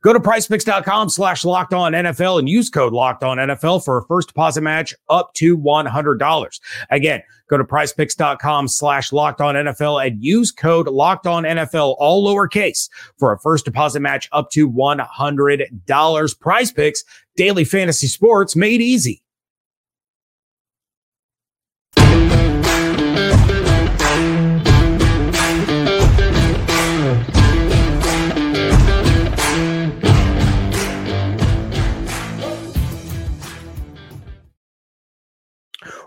Go 0.03 0.12
to 0.12 0.20
prizepicks.com 0.20 1.09
slash 1.09 1.44
locked 1.44 1.72
on 1.72 1.92
NFL 1.92 2.38
and 2.38 2.48
use 2.48 2.70
code 2.70 2.92
locked 2.92 3.24
on 3.24 3.38
NFL 3.38 3.85
for 3.85 3.98
a 3.98 4.05
first 4.05 4.29
deposit 4.29 4.61
match 4.61 4.94
up 5.09 5.33
to 5.35 5.59
$100. 5.59 6.61
Again, 6.90 7.22
go 7.48 7.57
to 7.57 7.64
prizepicks.com 7.64 8.68
slash 8.68 9.12
locked 9.12 9.40
on 9.40 9.55
NFL 9.55 10.07
and 10.07 10.22
use 10.22 10.53
code 10.53 10.87
locked 10.87 11.26
on 11.26 11.42
NFL, 11.42 11.96
all 11.98 12.26
lowercase, 12.26 12.88
for 13.18 13.33
a 13.33 13.38
first 13.40 13.64
deposit 13.64 14.00
match 14.00 14.29
up 14.33 14.50
to 14.50 14.70
$100. 14.70 16.40
Prize 16.40 16.72
picks, 16.72 17.05
daily 17.37 17.64
fantasy 17.64 18.07
sports 18.07 18.55
made 18.55 18.81
easy. 18.81 19.22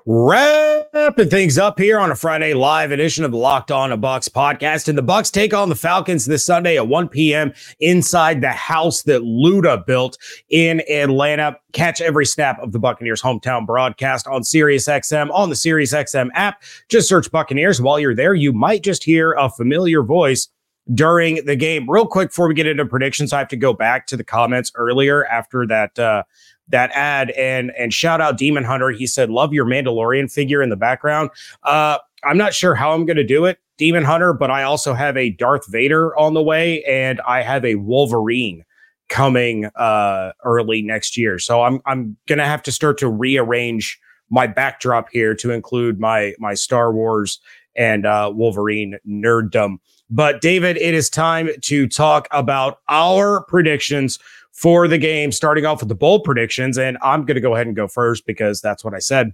Wrapping 0.05 1.29
things 1.29 1.57
up 1.57 1.79
here 1.79 1.97
on 1.97 2.11
a 2.11 2.15
Friday 2.15 2.53
live 2.53 2.91
edition 2.91 3.23
of 3.23 3.31
the 3.31 3.37
Locked 3.37 3.71
On 3.71 3.89
a 3.93 3.97
Bucs 3.97 4.27
podcast. 4.27 4.89
And 4.89 4.97
the 4.97 5.03
Bucs 5.03 5.31
take 5.31 5.53
on 5.53 5.69
the 5.69 5.75
Falcons 5.75 6.25
this 6.25 6.43
Sunday 6.43 6.75
at 6.75 6.89
1 6.89 7.07
p.m. 7.07 7.53
inside 7.79 8.41
the 8.41 8.51
house 8.51 9.03
that 9.03 9.21
Luda 9.21 9.85
built 9.85 10.17
in 10.49 10.81
Atlanta. 10.89 11.57
Catch 11.71 12.01
every 12.01 12.25
snap 12.25 12.59
of 12.59 12.73
the 12.73 12.79
Buccaneers 12.79 13.21
hometown 13.21 13.65
broadcast 13.65 14.27
on 14.27 14.41
SiriusXM 14.41 15.31
on 15.31 15.47
the 15.47 15.55
SiriusXM 15.55 16.31
app. 16.33 16.63
Just 16.89 17.07
search 17.07 17.31
Buccaneers. 17.31 17.81
While 17.81 17.97
you're 17.97 18.13
there, 18.13 18.33
you 18.33 18.51
might 18.51 18.83
just 18.83 19.05
hear 19.05 19.31
a 19.31 19.49
familiar 19.49 20.03
voice 20.03 20.49
during 20.93 21.45
the 21.45 21.55
game. 21.55 21.89
Real 21.89 22.07
quick 22.07 22.29
before 22.29 22.47
we 22.47 22.53
get 22.53 22.67
into 22.67 22.85
predictions, 22.85 23.31
I 23.31 23.39
have 23.39 23.47
to 23.49 23.55
go 23.55 23.73
back 23.73 24.07
to 24.07 24.17
the 24.17 24.23
comments 24.23 24.71
earlier 24.75 25.25
after 25.27 25.65
that 25.67 25.97
uh, 25.97 26.23
that 26.69 26.91
ad 26.93 27.31
and 27.31 27.71
and 27.77 27.93
shout 27.93 28.21
out 28.21 28.37
Demon 28.37 28.63
Hunter. 28.63 28.89
He 28.89 29.07
said, 29.07 29.29
"Love 29.29 29.53
your 29.53 29.65
Mandalorian 29.65 30.31
figure 30.31 30.61
in 30.61 30.69
the 30.69 30.75
background." 30.75 31.29
Uh, 31.63 31.97
I'm 32.23 32.37
not 32.37 32.53
sure 32.53 32.75
how 32.75 32.93
I'm 32.93 33.05
going 33.05 33.17
to 33.17 33.23
do 33.23 33.45
it, 33.45 33.59
Demon 33.77 34.03
Hunter, 34.03 34.33
but 34.33 34.49
I 34.49 34.63
also 34.63 34.93
have 34.93 35.17
a 35.17 35.29
Darth 35.31 35.67
Vader 35.67 36.17
on 36.17 36.33
the 36.33 36.43
way, 36.43 36.83
and 36.83 37.19
I 37.27 37.41
have 37.41 37.65
a 37.65 37.75
Wolverine 37.75 38.63
coming 39.09 39.65
uh, 39.75 40.31
early 40.43 40.81
next 40.81 41.17
year. 41.17 41.39
So 41.39 41.63
I'm 41.63 41.81
I'm 41.85 42.17
going 42.27 42.39
to 42.39 42.45
have 42.45 42.63
to 42.63 42.71
start 42.71 42.97
to 42.99 43.09
rearrange 43.09 43.99
my 44.29 44.47
backdrop 44.47 45.09
here 45.11 45.35
to 45.35 45.51
include 45.51 45.99
my 45.99 46.33
my 46.39 46.53
Star 46.53 46.93
Wars 46.93 47.39
and 47.75 48.05
uh, 48.05 48.31
Wolverine 48.33 48.97
nerddom. 49.07 49.77
But 50.09 50.41
David, 50.41 50.77
it 50.77 50.93
is 50.93 51.09
time 51.09 51.49
to 51.61 51.87
talk 51.87 52.27
about 52.31 52.79
our 52.87 53.43
predictions 53.45 54.19
for 54.53 54.87
the 54.87 54.97
game, 54.97 55.31
starting 55.31 55.65
off 55.65 55.81
with 55.81 55.89
the 55.89 55.95
bold 55.95 56.23
predictions. 56.23 56.77
And 56.77 56.97
I'm 57.01 57.25
going 57.25 57.35
to 57.35 57.41
go 57.41 57.55
ahead 57.55 57.67
and 57.67 57.75
go 57.75 57.87
first 57.87 58.25
because 58.25 58.61
that's 58.61 58.83
what 58.83 58.93
I 58.93 58.99
said. 58.99 59.33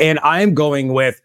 And 0.00 0.18
I 0.20 0.40
am 0.40 0.54
going 0.54 0.92
with 0.92 1.20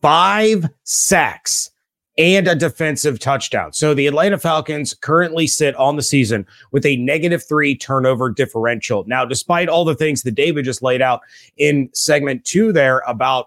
five 0.00 0.68
sacks 0.84 1.70
and 2.18 2.46
a 2.46 2.54
defensive 2.54 3.18
touchdown. 3.18 3.72
So 3.72 3.94
the 3.94 4.06
Atlanta 4.06 4.36
Falcons 4.36 4.92
currently 4.92 5.46
sit 5.46 5.74
on 5.76 5.96
the 5.96 6.02
season 6.02 6.46
with 6.70 6.84
a 6.84 6.96
negative 6.96 7.42
three 7.42 7.74
turnover 7.74 8.28
differential. 8.28 9.04
Now, 9.06 9.24
despite 9.24 9.70
all 9.70 9.86
the 9.86 9.94
things 9.94 10.22
that 10.22 10.34
David 10.34 10.66
just 10.66 10.82
laid 10.82 11.00
out 11.00 11.22
in 11.56 11.88
segment 11.94 12.44
two 12.44 12.72
there 12.72 13.02
about 13.06 13.46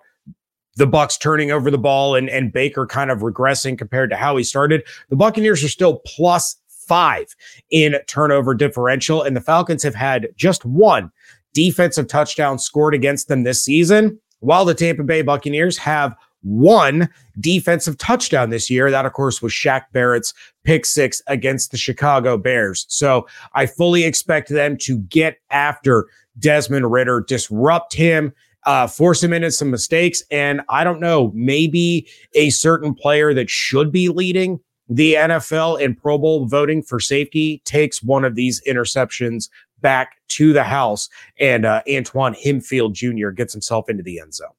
the 0.75 0.87
Bucs 0.87 1.19
turning 1.19 1.51
over 1.51 1.69
the 1.69 1.77
ball 1.77 2.15
and, 2.15 2.29
and 2.29 2.51
Baker 2.51 2.87
kind 2.87 3.11
of 3.11 3.19
regressing 3.19 3.77
compared 3.77 4.09
to 4.09 4.15
how 4.15 4.35
he 4.37 4.43
started, 4.43 4.83
the 5.09 5.15
Buccaneers 5.15 5.63
are 5.63 5.69
still 5.69 5.99
plus 5.99 6.55
five 6.87 7.27
in 7.69 7.95
turnover 8.07 8.53
differential. 8.53 9.21
And 9.21 9.35
the 9.35 9.41
Falcons 9.41 9.83
have 9.83 9.95
had 9.95 10.27
just 10.35 10.65
one 10.65 11.11
defensive 11.53 12.07
touchdown 12.07 12.59
scored 12.59 12.93
against 12.93 13.27
them 13.27 13.43
this 13.43 13.63
season, 13.63 14.19
while 14.39 14.65
the 14.65 14.73
Tampa 14.73 15.03
Bay 15.03 15.21
Buccaneers 15.21 15.77
have 15.77 16.15
one 16.41 17.07
defensive 17.39 17.97
touchdown 17.97 18.49
this 18.49 18.69
year. 18.69 18.91
That, 18.91 19.05
of 19.05 19.13
course, 19.13 19.41
was 19.41 19.53
Shaq 19.53 19.83
Barrett's 19.93 20.33
pick 20.63 20.85
six 20.85 21.21
against 21.27 21.71
the 21.71 21.77
Chicago 21.77 22.37
Bears. 22.37 22.85
So 22.89 23.27
I 23.53 23.65
fully 23.65 24.03
expect 24.03 24.49
them 24.49 24.77
to 24.79 24.99
get 24.99 25.37
after 25.51 26.07
Desmond 26.39 26.91
Ridder, 26.91 27.21
disrupt 27.21 27.93
him. 27.93 28.33
Uh, 28.65 28.87
force 28.87 29.21
him 29.21 29.33
into 29.33 29.51
some 29.51 29.69
mistakes. 29.69 30.23
And 30.31 30.61
I 30.69 30.85
don't 30.85 31.01
know, 31.01 31.33
maybe 31.35 32.07
a 32.33 32.49
certain 32.49 32.93
player 32.93 33.33
that 33.33 33.49
should 33.49 33.91
be 33.91 34.07
leading 34.07 34.57
the 34.95 35.15
NFL 35.15 35.83
and 35.83 35.97
Pro 35.97 36.19
Bowl 36.19 36.45
voting 36.45 36.83
for 36.83 36.99
safety 36.99 37.63
takes 37.65 38.03
one 38.03 38.23
of 38.23 38.35
these 38.35 38.61
interceptions 38.67 39.49
back 39.81 40.17
to 40.29 40.53
the 40.53 40.63
house, 40.63 41.09
and 41.39 41.65
uh, 41.65 41.81
Antoine 41.91 42.35
Winfield 42.45 42.93
Jr. 42.93 43.29
gets 43.29 43.53
himself 43.53 43.89
into 43.89 44.03
the 44.03 44.19
end 44.19 44.35
zone. 44.35 44.49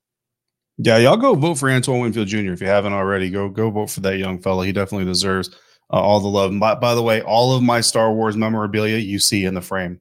Yeah, 0.77 0.99
y'all 0.99 1.17
go 1.17 1.37
vote 1.37 1.55
for 1.55 1.71
Antoine 1.71 2.01
Winfield 2.01 2.27
Jr. 2.27 2.53
if 2.53 2.61
you 2.61 2.67
haven't 2.67 2.93
already. 2.95 3.31
Go 3.31 3.49
go 3.49 3.71
vote 3.71 3.91
for 3.91 4.01
that 4.01 4.19
young 4.19 4.41
fella. 4.41 4.67
He 4.67 4.73
definitely 4.73 5.05
deserves 5.05 5.51
uh, 5.93 6.01
all 6.01 6.19
the 6.19 6.29
love. 6.29 6.51
And 6.51 6.59
by, 6.59 6.75
by 6.75 6.97
the 6.97 7.03
way, 7.03 7.23
all 7.23 7.55
of 7.57 7.63
my 7.63 7.81
Star 7.81 8.13
Wars 8.13 8.37
memorabilia 8.37 8.97
you 8.97 9.21
see 9.21 9.45
in 9.45 9.55
the 9.55 9.61
frame 9.61 10.01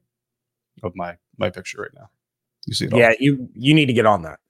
of 0.82 0.96
my 0.96 1.16
my 1.38 1.48
picture 1.48 1.82
right 1.82 1.94
now. 1.94 2.10
You 2.66 2.74
see 2.74 2.86
it. 2.86 2.94
Yeah, 2.94 3.12
you 3.20 3.48
you 3.54 3.72
need 3.72 3.86
to 3.86 3.92
get 3.92 4.04
on 4.04 4.22
that. 4.22 4.40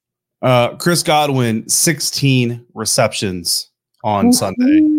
Uh, 0.41 0.77
Chris 0.77 1.03
Godwin, 1.03 1.69
16 1.69 2.67
receptions 2.75 3.71
on 4.03 4.33
Sunday 4.33 4.94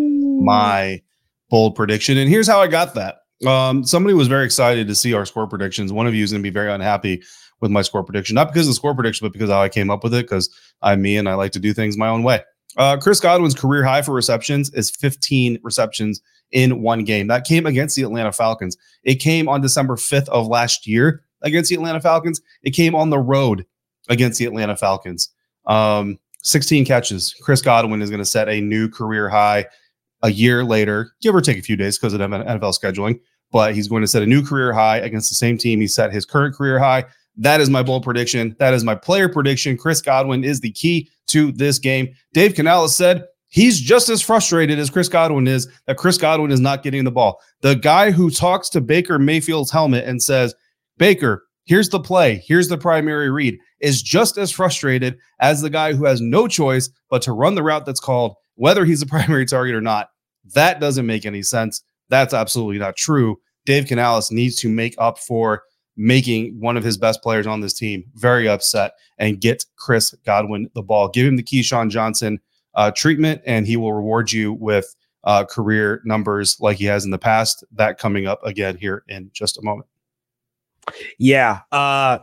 my 0.45 1.01
bold 1.49 1.75
prediction. 1.75 2.17
And 2.17 2.29
here's 2.29 2.47
how 2.47 2.61
I 2.61 2.67
got 2.67 2.93
that. 2.95 3.17
Um, 3.45 3.83
somebody 3.83 4.13
was 4.13 4.27
very 4.27 4.45
excited 4.45 4.87
to 4.87 4.95
see 4.95 5.13
our 5.13 5.25
score 5.25 5.47
predictions. 5.47 5.91
One 5.91 6.07
of 6.07 6.15
you 6.15 6.23
is 6.23 6.31
going 6.31 6.41
to 6.41 6.47
be 6.47 6.53
very 6.53 6.71
unhappy 6.71 7.21
with 7.61 7.71
my 7.71 7.81
score 7.81 8.03
prediction, 8.03 8.35
not 8.35 8.47
because 8.47 8.67
of 8.67 8.71
the 8.71 8.75
score 8.75 8.95
prediction, 8.95 9.25
but 9.25 9.33
because 9.33 9.49
how 9.49 9.61
I 9.61 9.69
came 9.69 9.89
up 9.89 10.03
with 10.03 10.13
it. 10.13 10.25
Because 10.25 10.49
I'm 10.81 11.01
me 11.01 11.17
and 11.17 11.27
I 11.27 11.35
like 11.35 11.51
to 11.53 11.59
do 11.59 11.73
things 11.73 11.97
my 11.97 12.07
own 12.07 12.23
way. 12.23 12.41
Uh, 12.77 12.97
Chris 12.97 13.19
Godwin's 13.19 13.55
career 13.55 13.83
high 13.83 14.01
for 14.01 14.13
receptions 14.13 14.69
is 14.73 14.89
15 14.91 15.59
receptions 15.63 16.21
in 16.51 16.81
one 16.81 17.03
game. 17.03 17.27
That 17.27 17.45
came 17.45 17.65
against 17.65 17.95
the 17.95 18.03
Atlanta 18.03 18.31
Falcons. 18.31 18.77
It 19.03 19.15
came 19.15 19.47
on 19.47 19.61
December 19.61 19.95
5th 19.95 20.27
of 20.29 20.47
last 20.47 20.85
year 20.85 21.23
against 21.41 21.69
the 21.69 21.75
Atlanta 21.75 22.01
Falcons. 22.01 22.41
It 22.63 22.71
came 22.71 22.95
on 22.95 23.09
the 23.09 23.19
road 23.19 23.65
against 24.09 24.39
the 24.39 24.45
Atlanta 24.45 24.75
Falcons. 24.75 25.29
Um, 25.65 26.19
16 26.41 26.85
catches. 26.85 27.33
Chris 27.41 27.61
Godwin 27.61 28.01
is 28.01 28.09
going 28.09 28.19
to 28.19 28.25
set 28.25 28.49
a 28.49 28.61
new 28.61 28.87
career 28.87 29.29
high 29.29 29.65
a 30.21 30.31
year 30.31 30.63
later, 30.63 31.11
give 31.21 31.35
or 31.35 31.41
take 31.41 31.57
a 31.57 31.61
few 31.61 31.75
days 31.75 31.97
because 31.97 32.13
of 32.13 32.21
NFL 32.21 32.79
scheduling. 32.79 33.19
But 33.51 33.75
he's 33.75 33.87
going 33.87 34.01
to 34.01 34.07
set 34.07 34.23
a 34.23 34.25
new 34.25 34.43
career 34.43 34.73
high 34.73 34.97
against 34.97 35.29
the 35.29 35.35
same 35.35 35.57
team 35.57 35.79
he 35.79 35.87
set 35.87 36.11
his 36.11 36.25
current 36.25 36.55
career 36.55 36.79
high. 36.79 37.05
That 37.37 37.61
is 37.61 37.69
my 37.69 37.83
bold 37.83 38.03
prediction. 38.03 38.55
That 38.59 38.73
is 38.73 38.83
my 38.83 38.95
player 38.95 39.29
prediction. 39.29 39.77
Chris 39.77 40.01
Godwin 40.01 40.43
is 40.43 40.61
the 40.61 40.71
key 40.71 41.09
to 41.27 41.51
this 41.51 41.79
game. 41.79 42.13
Dave 42.33 42.55
Canales 42.55 42.95
said 42.95 43.25
he's 43.49 43.79
just 43.79 44.09
as 44.09 44.21
frustrated 44.21 44.79
as 44.79 44.89
Chris 44.89 45.09
Godwin 45.09 45.47
is 45.47 45.67
that 45.85 45.97
Chris 45.97 46.17
Godwin 46.17 46.51
is 46.51 46.59
not 46.59 46.83
getting 46.83 47.03
the 47.03 47.11
ball. 47.11 47.39
The 47.61 47.75
guy 47.75 48.11
who 48.11 48.29
talks 48.29 48.69
to 48.69 48.81
Baker 48.81 49.19
Mayfield's 49.19 49.71
helmet 49.71 50.05
and 50.05 50.21
says, 50.21 50.55
Baker, 50.97 51.45
here's 51.65 51.89
the 51.89 51.99
play, 51.99 52.43
here's 52.45 52.67
the 52.67 52.77
primary 52.77 53.29
read, 53.29 53.57
is 53.79 54.01
just 54.01 54.37
as 54.37 54.51
frustrated 54.51 55.17
as 55.39 55.61
the 55.61 55.69
guy 55.69 55.93
who 55.93 56.05
has 56.05 56.21
no 56.21 56.47
choice 56.47 56.89
but 57.09 57.21
to 57.23 57.33
run 57.33 57.55
the 57.55 57.63
route 57.63 57.85
that's 57.85 57.99
called, 57.99 58.35
whether 58.55 58.85
he's 58.85 59.01
a 59.01 59.05
primary 59.07 59.45
target 59.45 59.75
or 59.75 59.81
not. 59.81 60.09
That 60.53 60.79
doesn't 60.79 61.05
make 61.05 61.25
any 61.25 61.41
sense. 61.41 61.83
That's 62.09 62.33
absolutely 62.33 62.77
not 62.77 62.95
true. 62.95 63.39
Dave 63.65 63.87
Canales 63.87 64.31
needs 64.31 64.55
to 64.57 64.69
make 64.69 64.93
up 64.99 65.17
for 65.17 65.63
making 65.97 66.59
one 66.59 66.77
of 66.77 66.83
his 66.83 66.97
best 66.97 67.21
players 67.21 67.47
on 67.47 67.61
this 67.61 67.73
team 67.73 68.03
very 68.15 68.47
upset 68.47 68.93
and 69.17 69.39
get 69.39 69.65
Chris 69.77 70.13
Godwin 70.25 70.69
the 70.75 70.83
ball. 70.83 71.09
Give 71.09 71.25
him 71.25 71.37
the 71.37 71.43
Keyshawn 71.43 71.89
Johnson 71.89 72.39
uh, 72.75 72.91
treatment, 72.91 73.41
and 73.45 73.65
he 73.65 73.77
will 73.77 73.93
reward 73.93 74.31
you 74.31 74.53
with 74.53 74.93
uh, 75.23 75.45
career 75.45 76.01
numbers 76.05 76.57
like 76.59 76.77
he 76.77 76.85
has 76.85 77.05
in 77.05 77.11
the 77.11 77.17
past. 77.17 77.63
That 77.71 77.97
coming 77.97 78.27
up 78.27 78.43
again 78.43 78.77
here 78.77 79.03
in 79.07 79.31
just 79.33 79.57
a 79.57 79.61
moment. 79.61 79.87
Yeah, 81.17 81.61
uh, 81.71 82.19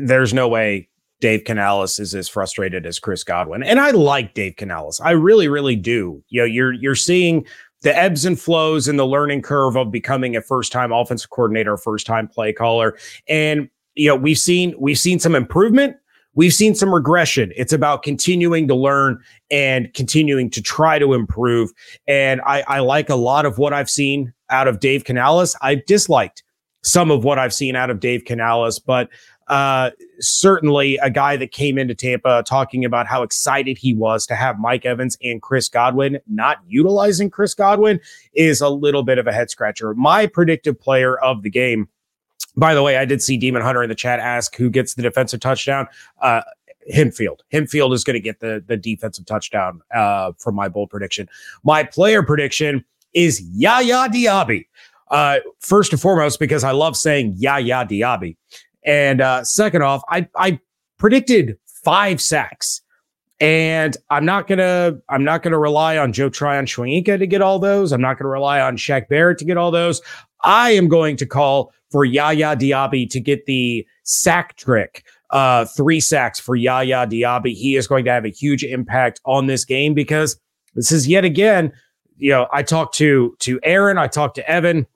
there's 0.00 0.34
no 0.34 0.48
way 0.48 0.87
Dave 1.20 1.44
Canales 1.44 1.98
is 1.98 2.14
as 2.14 2.28
frustrated 2.28 2.86
as 2.86 2.98
Chris 2.98 3.24
Godwin, 3.24 3.62
and 3.62 3.80
I 3.80 3.90
like 3.90 4.34
Dave 4.34 4.56
Canales. 4.56 5.00
I 5.00 5.10
really, 5.10 5.48
really 5.48 5.76
do. 5.76 6.22
You 6.28 6.42
know, 6.42 6.46
you're 6.46 6.72
you're 6.72 6.94
seeing 6.94 7.46
the 7.82 7.96
ebbs 7.96 8.24
and 8.24 8.38
flows 8.38 8.88
and 8.88 8.98
the 8.98 9.06
learning 9.06 9.42
curve 9.42 9.76
of 9.76 9.90
becoming 9.90 10.36
a 10.36 10.42
first 10.42 10.72
time 10.72 10.92
offensive 10.92 11.30
coordinator, 11.30 11.76
first 11.76 12.06
time 12.06 12.28
play 12.28 12.52
caller. 12.52 12.96
And, 13.28 13.68
you 13.94 14.08
know, 14.08 14.16
we've 14.16 14.38
seen, 14.38 14.74
we've 14.78 14.98
seen 14.98 15.18
some 15.18 15.34
improvement. 15.34 15.96
We've 16.34 16.52
seen 16.52 16.74
some 16.74 16.94
regression. 16.94 17.52
It's 17.56 17.72
about 17.72 18.02
continuing 18.02 18.68
to 18.68 18.74
learn 18.74 19.18
and 19.50 19.92
continuing 19.94 20.50
to 20.50 20.62
try 20.62 20.98
to 20.98 21.14
improve. 21.14 21.70
And 22.06 22.40
I, 22.42 22.62
I 22.68 22.80
like 22.80 23.08
a 23.08 23.16
lot 23.16 23.44
of 23.44 23.58
what 23.58 23.72
I've 23.72 23.90
seen 23.90 24.32
out 24.50 24.68
of 24.68 24.80
Dave 24.80 25.04
Canales. 25.04 25.56
I've 25.62 25.84
disliked 25.86 26.42
some 26.84 27.10
of 27.10 27.24
what 27.24 27.38
I've 27.38 27.52
seen 27.52 27.74
out 27.74 27.90
of 27.90 27.98
Dave 27.98 28.24
Canales, 28.24 28.78
but 28.78 29.08
uh, 29.48 29.90
certainly 30.20 30.96
a 30.98 31.10
guy 31.10 31.36
that 31.36 31.52
came 31.52 31.78
into 31.78 31.94
Tampa 31.94 32.42
talking 32.46 32.84
about 32.84 33.06
how 33.06 33.22
excited 33.22 33.78
he 33.78 33.94
was 33.94 34.26
to 34.26 34.34
have 34.34 34.58
Mike 34.58 34.84
Evans 34.84 35.16
and 35.22 35.40
Chris 35.40 35.68
Godwin. 35.68 36.18
Not 36.28 36.58
utilizing 36.66 37.30
Chris 37.30 37.54
Godwin 37.54 38.00
is 38.34 38.60
a 38.60 38.68
little 38.68 39.02
bit 39.02 39.18
of 39.18 39.26
a 39.26 39.32
head 39.32 39.50
scratcher. 39.50 39.94
My 39.94 40.26
predictive 40.26 40.78
player 40.78 41.18
of 41.18 41.42
the 41.42 41.50
game. 41.50 41.88
By 42.56 42.74
the 42.74 42.82
way, 42.82 42.96
I 42.96 43.04
did 43.04 43.22
see 43.22 43.36
Demon 43.36 43.62
Hunter 43.62 43.82
in 43.82 43.88
the 43.88 43.94
chat 43.94 44.18
ask 44.18 44.56
who 44.56 44.68
gets 44.68 44.94
the 44.94 45.02
defensive 45.02 45.40
touchdown. 45.40 45.86
Uh, 46.20 46.42
Winfield. 46.88 47.42
Is 47.92 48.04
going 48.04 48.14
to 48.14 48.20
get 48.20 48.40
the 48.40 48.62
the 48.66 48.76
defensive 48.76 49.26
touchdown 49.26 49.82
uh, 49.94 50.32
from 50.38 50.54
my 50.54 50.68
bold 50.68 50.90
prediction. 50.90 51.28
My 51.62 51.84
player 51.84 52.22
prediction 52.22 52.84
is 53.14 53.40
Yaya 53.52 54.08
Diaby. 54.08 54.66
Uh, 55.10 55.38
first 55.60 55.92
and 55.92 56.00
foremost, 56.00 56.38
because 56.38 56.64
I 56.64 56.72
love 56.72 56.96
saying 56.96 57.34
Yaya 57.38 57.86
Diaby. 57.86 58.36
And 58.84 59.20
uh, 59.20 59.44
second 59.44 59.82
off, 59.82 60.02
I 60.08 60.28
I 60.36 60.60
predicted 60.98 61.58
five 61.84 62.20
sacks. 62.20 62.82
And 63.40 63.96
I'm 64.10 64.24
not 64.24 64.48
gonna 64.48 64.98
I'm 65.08 65.22
not 65.22 65.42
gonna 65.42 65.58
rely 65.58 65.96
on 65.96 66.12
Joe 66.12 66.28
Tryon-Shoyinka 66.28 67.18
to 67.18 67.26
get 67.26 67.40
all 67.40 67.60
those. 67.60 67.92
I'm 67.92 68.00
not 68.00 68.18
gonna 68.18 68.30
rely 68.30 68.60
on 68.60 68.76
Shaq 68.76 69.08
Barrett 69.08 69.38
to 69.38 69.44
get 69.44 69.56
all 69.56 69.70
those. 69.70 70.02
I 70.42 70.70
am 70.70 70.88
going 70.88 71.16
to 71.18 71.26
call 71.26 71.72
for 71.90 72.04
Yaya 72.04 72.56
Diaby 72.56 73.08
to 73.10 73.20
get 73.20 73.46
the 73.46 73.86
sack 74.04 74.56
trick. 74.56 75.04
Uh, 75.30 75.66
three 75.66 76.00
sacks 76.00 76.40
for 76.40 76.56
Yaya 76.56 77.06
Diaby. 77.06 77.54
He 77.54 77.76
is 77.76 77.86
going 77.86 78.04
to 78.06 78.10
have 78.10 78.24
a 78.24 78.30
huge 78.30 78.64
impact 78.64 79.20
on 79.24 79.46
this 79.46 79.64
game 79.64 79.94
because 79.94 80.38
this 80.74 80.90
is 80.90 81.06
yet 81.06 81.24
again, 81.24 81.72
you 82.16 82.30
know, 82.30 82.48
I 82.52 82.62
talked 82.62 82.94
to 82.96 83.36
to 83.40 83.60
Aaron, 83.62 83.98
I 83.98 84.06
talked 84.06 84.36
to 84.36 84.50
Evan 84.50 84.86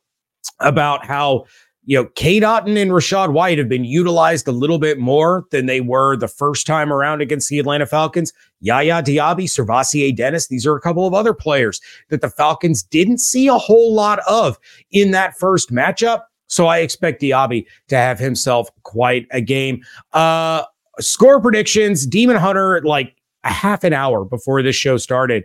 about 0.60 1.04
how 1.06 1.44
you 1.84 1.96
know, 1.96 2.08
Cade 2.14 2.44
Otton 2.44 2.80
and 2.80 2.92
Rachaad 2.92 3.32
White 3.32 3.58
have 3.58 3.68
been 3.68 3.84
utilized 3.84 4.46
a 4.46 4.52
little 4.52 4.78
bit 4.78 4.98
more 4.98 5.44
than 5.50 5.66
they 5.66 5.80
were 5.80 6.16
the 6.16 6.28
first 6.28 6.66
time 6.66 6.92
around 6.92 7.20
against 7.20 7.48
the 7.48 7.58
Atlanta 7.58 7.86
Falcons. 7.86 8.32
Yaya 8.60 9.02
Diaby, 9.02 9.44
SirVocea 9.44 10.14
Dennis, 10.14 10.46
these 10.46 10.64
are 10.64 10.76
a 10.76 10.80
couple 10.80 11.06
of 11.06 11.14
other 11.14 11.34
players 11.34 11.80
that 12.08 12.20
the 12.20 12.30
Falcons 12.30 12.84
didn't 12.84 13.18
see 13.18 13.48
a 13.48 13.58
whole 13.58 13.92
lot 13.92 14.20
of 14.28 14.58
in 14.92 15.10
that 15.10 15.36
first 15.38 15.72
matchup. 15.72 16.22
So 16.46 16.66
I 16.66 16.78
expect 16.78 17.20
Diaby 17.20 17.66
to 17.88 17.96
have 17.96 18.18
himself 18.18 18.68
quite 18.84 19.26
a 19.32 19.40
game. 19.40 19.82
Uh, 20.12 20.64
score 21.00 21.40
predictions, 21.40 22.06
Demon 22.06 22.36
Hunter, 22.36 22.80
like 22.82 23.16
a 23.42 23.52
half 23.52 23.82
an 23.82 23.92
hour 23.92 24.24
before 24.24 24.62
this 24.62 24.76
show 24.76 24.98
started, 24.98 25.44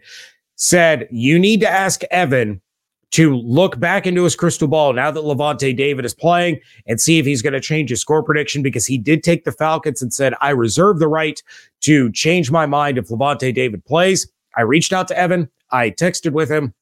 said, 0.56 1.08
You 1.10 1.40
need 1.40 1.62
to 1.62 1.70
ask 1.70 2.04
Evan 2.12 2.62
to 3.12 3.36
look 3.38 3.80
back 3.80 4.06
into 4.06 4.24
his 4.24 4.36
crystal 4.36 4.68
ball 4.68 4.94
now 4.94 5.10
that 5.10 5.24
Lavonte 5.24 5.76
David 5.76 6.06
is 6.06 6.14
playing 6.14 6.60
and 6.86 7.00
see 7.00 7.20
if 7.20 7.26
he's 7.26 7.42
going 7.42 7.54
to 7.54 7.62
change 7.62 7.90
his 7.90 8.02
score 8.02 8.22
prediction 8.22 8.62
because 8.62 8.86
he 8.86 8.98
did 8.98 9.24
take 9.24 9.46
the 9.46 9.52
Falcons 9.52 10.02
and 10.02 10.14
said, 10.14 10.34
I 10.42 10.50
reserve 10.50 11.00
the 11.00 11.08
right 11.08 11.42
to 11.82 12.12
change 12.12 12.52
my 12.52 12.66
mind 12.66 12.98
if 12.98 13.08
Lavonte 13.08 13.54
David 13.54 13.86
plays. 13.86 14.28
I 14.58 14.64
reached 14.64 14.92
out 14.92 15.08
to 15.10 15.18
Evan. 15.18 15.50
I 15.72 15.92
texted 15.92 16.32
with 16.32 16.52
him. 16.52 16.74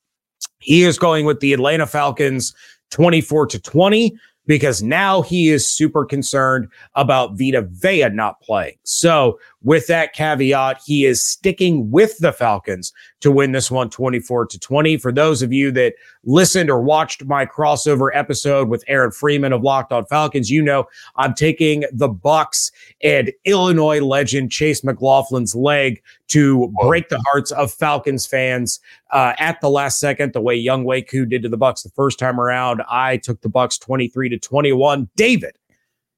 He 0.59 0.83
is 0.83 0.97
going 0.97 1.25
with 1.25 1.41
the 1.41 1.53
Atlanta 1.53 1.85
Falcons 1.85 2.53
24 2.91 3.47
to 3.47 3.61
20 3.61 4.17
because 4.47 4.81
now 4.81 5.21
he 5.21 5.49
is 5.49 5.65
super 5.65 6.05
concerned 6.05 6.67
about 6.95 7.37
Vita 7.37 7.61
Vea 7.61 8.09
not 8.09 8.39
playing. 8.41 8.75
So, 8.83 9.39
with 9.65 9.87
that 9.87 10.13
caveat, 10.13 10.79
he 10.85 11.05
is 11.05 11.25
sticking 11.25 11.89
with 11.89 12.19
the 12.19 12.31
Falcons 12.31 12.93
to 13.19 13.31
win 13.31 13.51
this 13.51 13.71
one 13.71 13.89
24 13.89 14.45
to 14.45 14.59
20. 14.59 14.97
For 14.97 15.11
those 15.11 15.41
of 15.41 15.51
you 15.51 15.71
that 15.71 15.95
listened 16.23 16.69
or 16.69 16.79
watched 16.79 17.25
my 17.25 17.47
crossover 17.47 18.09
episode 18.13 18.69
with 18.69 18.83
Aaron 18.87 19.11
Freeman 19.11 19.53
of 19.53 19.63
Locked 19.63 19.91
On 19.91 20.05
Falcons, 20.05 20.51
you 20.51 20.61
know 20.61 20.85
I'm 21.15 21.33
taking 21.33 21.83
the 21.91 22.07
Bucs 22.07 22.71
and 23.03 23.31
Illinois 23.43 24.01
legend 24.01 24.51
Chase 24.51 24.81
McLaughlin's 24.81 25.55
leg 25.55 26.01
to 26.27 26.71
break 26.81 27.09
the 27.09 27.21
hearts 27.31 27.51
of 27.51 27.73
Falcons 27.73 28.27
fans 28.27 28.79
uh, 29.09 29.33
at 29.39 29.59
the 29.61 29.69
last 29.69 29.99
second, 29.99 30.33
the 30.33 30.41
way 30.41 30.63
Younghoe 30.63 31.09
Koo 31.09 31.25
did 31.25 31.41
to 31.41 31.49
the 31.49 31.57
Bucs 31.57 31.81
the 31.81 31.89
first 31.89 32.19
time 32.19 32.39
around. 32.39 32.83
I 32.87 33.17
took 33.17 33.41
the 33.41 33.49
Bucs 33.49 33.79
23 33.79 34.29
to 34.29 34.37
21. 34.37 35.09
David, 35.15 35.57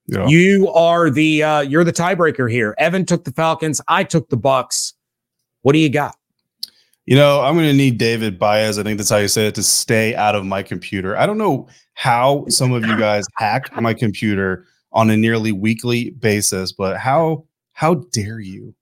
yeah. 0.08 0.28
you 0.28 0.70
are 0.70 1.10
the 1.10 1.44
uh, 1.44 1.62
you're 1.62 1.84
the 1.84 1.94
tiebreaker 1.94 2.50
here. 2.50 2.76
Evan 2.78 3.06
took 3.06 3.24
the 3.24 3.32
Falcons. 3.32 3.82
I 3.88 4.04
took 4.04 4.30
the 4.30 4.38
Bucs. 4.38 4.94
What 5.62 5.74
do 5.74 5.80
you 5.80 5.90
got? 5.90 6.16
You 7.06 7.16
know, 7.16 7.42
I'm 7.42 7.56
going 7.56 7.68
to 7.68 7.74
need 7.74 7.98
David 7.98 8.38
Baez. 8.38 8.78
I 8.78 8.84
think 8.84 8.98
that's 8.98 9.10
how 9.10 9.18
you 9.18 9.30
say 9.30 9.48
it 9.48 9.56
to 9.56 9.64
stay 9.64 10.14
out 10.16 10.36
of 10.36 10.46
my 10.46 10.62
computer. 10.62 11.18
I 11.18 11.26
don't 11.26 11.38
know 11.38 11.68
how 11.94 12.46
some 12.50 12.74
of 12.74 12.86
you 12.86 12.98
guys 12.98 13.26
hack 13.38 13.74
my 13.82 13.94
computer 13.94 14.66
on 14.92 15.10
a 15.10 15.16
nearly 15.16 15.54
weekly 15.54 16.10
basis, 16.12 16.72
but 16.74 16.98
how 16.98 17.46
how 17.74 17.96
dare 18.12 18.40
you? 18.40 18.76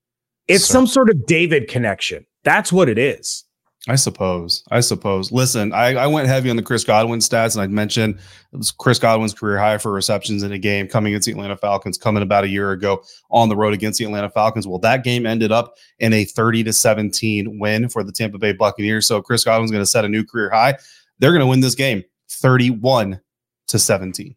It's 0.48 0.64
sir? 0.64 0.72
some 0.72 0.86
sort 0.86 1.08
of 1.08 1.26
David 1.26 1.68
connection. 1.68 2.26
That's 2.44 2.72
what 2.72 2.88
it 2.88 2.98
is. 2.98 3.45
I 3.88 3.94
suppose. 3.94 4.64
I 4.70 4.80
suppose. 4.80 5.30
Listen, 5.30 5.72
I, 5.72 5.94
I 5.94 6.06
went 6.08 6.26
heavy 6.26 6.50
on 6.50 6.56
the 6.56 6.62
Chris 6.62 6.82
Godwin 6.82 7.20
stats, 7.20 7.54
and 7.54 7.62
I 7.62 7.68
mentioned 7.68 8.18
it 8.52 8.56
was 8.56 8.72
Chris 8.72 8.98
Godwin's 8.98 9.32
career 9.32 9.58
high 9.58 9.78
for 9.78 9.92
receptions 9.92 10.42
in 10.42 10.50
a 10.50 10.58
game 10.58 10.88
coming 10.88 11.12
against 11.12 11.26
the 11.26 11.32
Atlanta 11.32 11.56
Falcons, 11.56 11.96
coming 11.96 12.24
about 12.24 12.42
a 12.42 12.48
year 12.48 12.72
ago 12.72 13.02
on 13.30 13.48
the 13.48 13.54
road 13.54 13.74
against 13.74 14.00
the 14.00 14.04
Atlanta 14.04 14.28
Falcons. 14.28 14.66
Well, 14.66 14.80
that 14.80 15.04
game 15.04 15.24
ended 15.24 15.52
up 15.52 15.76
in 16.00 16.12
a 16.12 16.24
30 16.24 16.64
to 16.64 16.72
17 16.72 17.60
win 17.60 17.88
for 17.88 18.02
the 18.02 18.10
Tampa 18.10 18.38
Bay 18.38 18.52
Buccaneers. 18.52 19.06
So 19.06 19.22
Chris 19.22 19.44
Godwin's 19.44 19.70
going 19.70 19.82
to 19.82 19.86
set 19.86 20.04
a 20.04 20.08
new 20.08 20.24
career 20.24 20.50
high. 20.50 20.76
They're 21.20 21.32
going 21.32 21.40
to 21.40 21.46
win 21.46 21.60
this 21.60 21.76
game 21.76 22.02
31 22.28 23.20
to 23.68 23.78
17. 23.78 24.34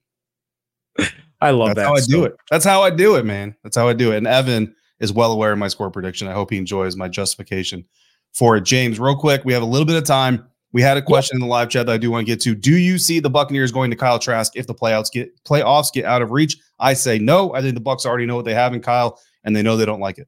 I 1.42 1.52
love 1.52 1.70
That's 1.70 1.78
that. 1.78 1.86
how 1.86 1.96
I 1.96 2.02
do 2.02 2.24
it. 2.26 2.36
That's 2.52 2.66
how 2.66 2.84
I 2.84 2.92
do 2.92 3.16
it, 3.16 3.26
man. 3.26 3.56
That's 3.64 3.76
how 3.76 3.88
I 3.88 3.94
do 3.94 4.12
it. 4.12 4.18
And 4.18 4.28
Evan 4.28 4.76
is 5.00 5.12
well 5.12 5.32
aware 5.32 5.54
of 5.54 5.58
my 5.58 5.70
score 5.70 5.90
prediction. 5.90 6.28
I 6.28 6.34
hope 6.34 6.52
he 6.52 6.58
enjoys 6.58 6.96
my 6.96 7.08
justification 7.08 7.86
for 8.34 8.58
it. 8.58 8.66
James, 8.66 9.00
real 9.00 9.16
quick, 9.16 9.44
we 9.46 9.54
have 9.54 9.62
a 9.62 9.66
little 9.66 9.86
bit 9.86 9.96
of 9.96 10.06
time. 10.06 10.46
We 10.72 10.82
had 10.82 10.98
a 10.98 11.02
question 11.02 11.36
yep. 11.36 11.44
in 11.44 11.48
the 11.48 11.52
live 11.52 11.70
chat 11.70 11.88
that 11.88 11.94
I 11.94 11.98
do 11.98 12.12
want 12.12 12.28
to 12.28 12.32
get 12.32 12.42
to. 12.42 12.54
Do 12.54 12.78
you 12.78 13.00
see 13.00 13.20
the 13.20 13.30
Buccaneers 13.30 13.72
going 13.72 13.90
to 13.90 13.98
Kyle 13.98 14.20
Trask 14.20 14.56
if 14.56 14.68
the 14.68 14.74
playouts 14.74 15.10
get 15.10 15.44
playoffs 15.44 15.92
get 15.92 16.06
out 16.06 16.22
of 16.22 16.32
reach? 16.32 16.58
I 16.80 16.94
say 16.94 17.18
no. 17.18 17.54
I 17.56 17.62
think 17.62 17.74
the 17.74 17.82
Bucs 17.82 18.06
already 18.06 18.28
know 18.28 18.36
what 18.36 18.46
they 18.46 18.54
have 18.54 18.74
in 18.74 18.82
Kyle, 18.82 19.20
and 19.44 19.56
they 19.56 19.64
know 19.64 19.78
they 19.78 19.86
don't 19.86 20.00
like 20.00 20.20
it. 20.20 20.28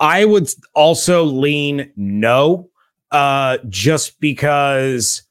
I 0.00 0.24
would 0.24 0.48
also 0.74 1.24
lean 1.24 1.92
no, 1.96 2.70
uh, 3.10 3.58
just 3.68 4.18
because 4.18 5.22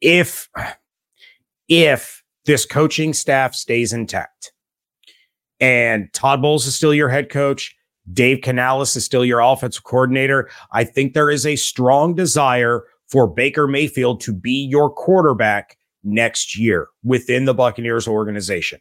if 0.00 0.48
if 1.68 2.22
this 2.44 2.66
coaching 2.66 3.12
staff 3.12 3.54
stays 3.54 3.92
intact 3.92 4.52
and 5.60 6.12
Todd 6.12 6.42
Bowles 6.42 6.66
is 6.66 6.76
still 6.76 6.94
your 6.94 7.08
head 7.08 7.28
coach 7.28 7.75
Dave 8.12 8.40
Canales 8.42 8.94
is 8.96 9.04
still 9.04 9.24
your 9.24 9.40
offensive 9.40 9.84
coordinator. 9.84 10.48
I 10.72 10.84
think 10.84 11.14
there 11.14 11.30
is 11.30 11.46
a 11.46 11.56
strong 11.56 12.14
desire 12.14 12.84
for 13.08 13.26
Baker 13.26 13.66
Mayfield 13.66 14.20
to 14.22 14.32
be 14.32 14.66
your 14.68 14.90
quarterback 14.90 15.76
next 16.04 16.56
year 16.56 16.88
within 17.02 17.44
the 17.44 17.54
Buccaneers 17.54 18.06
organization. 18.06 18.80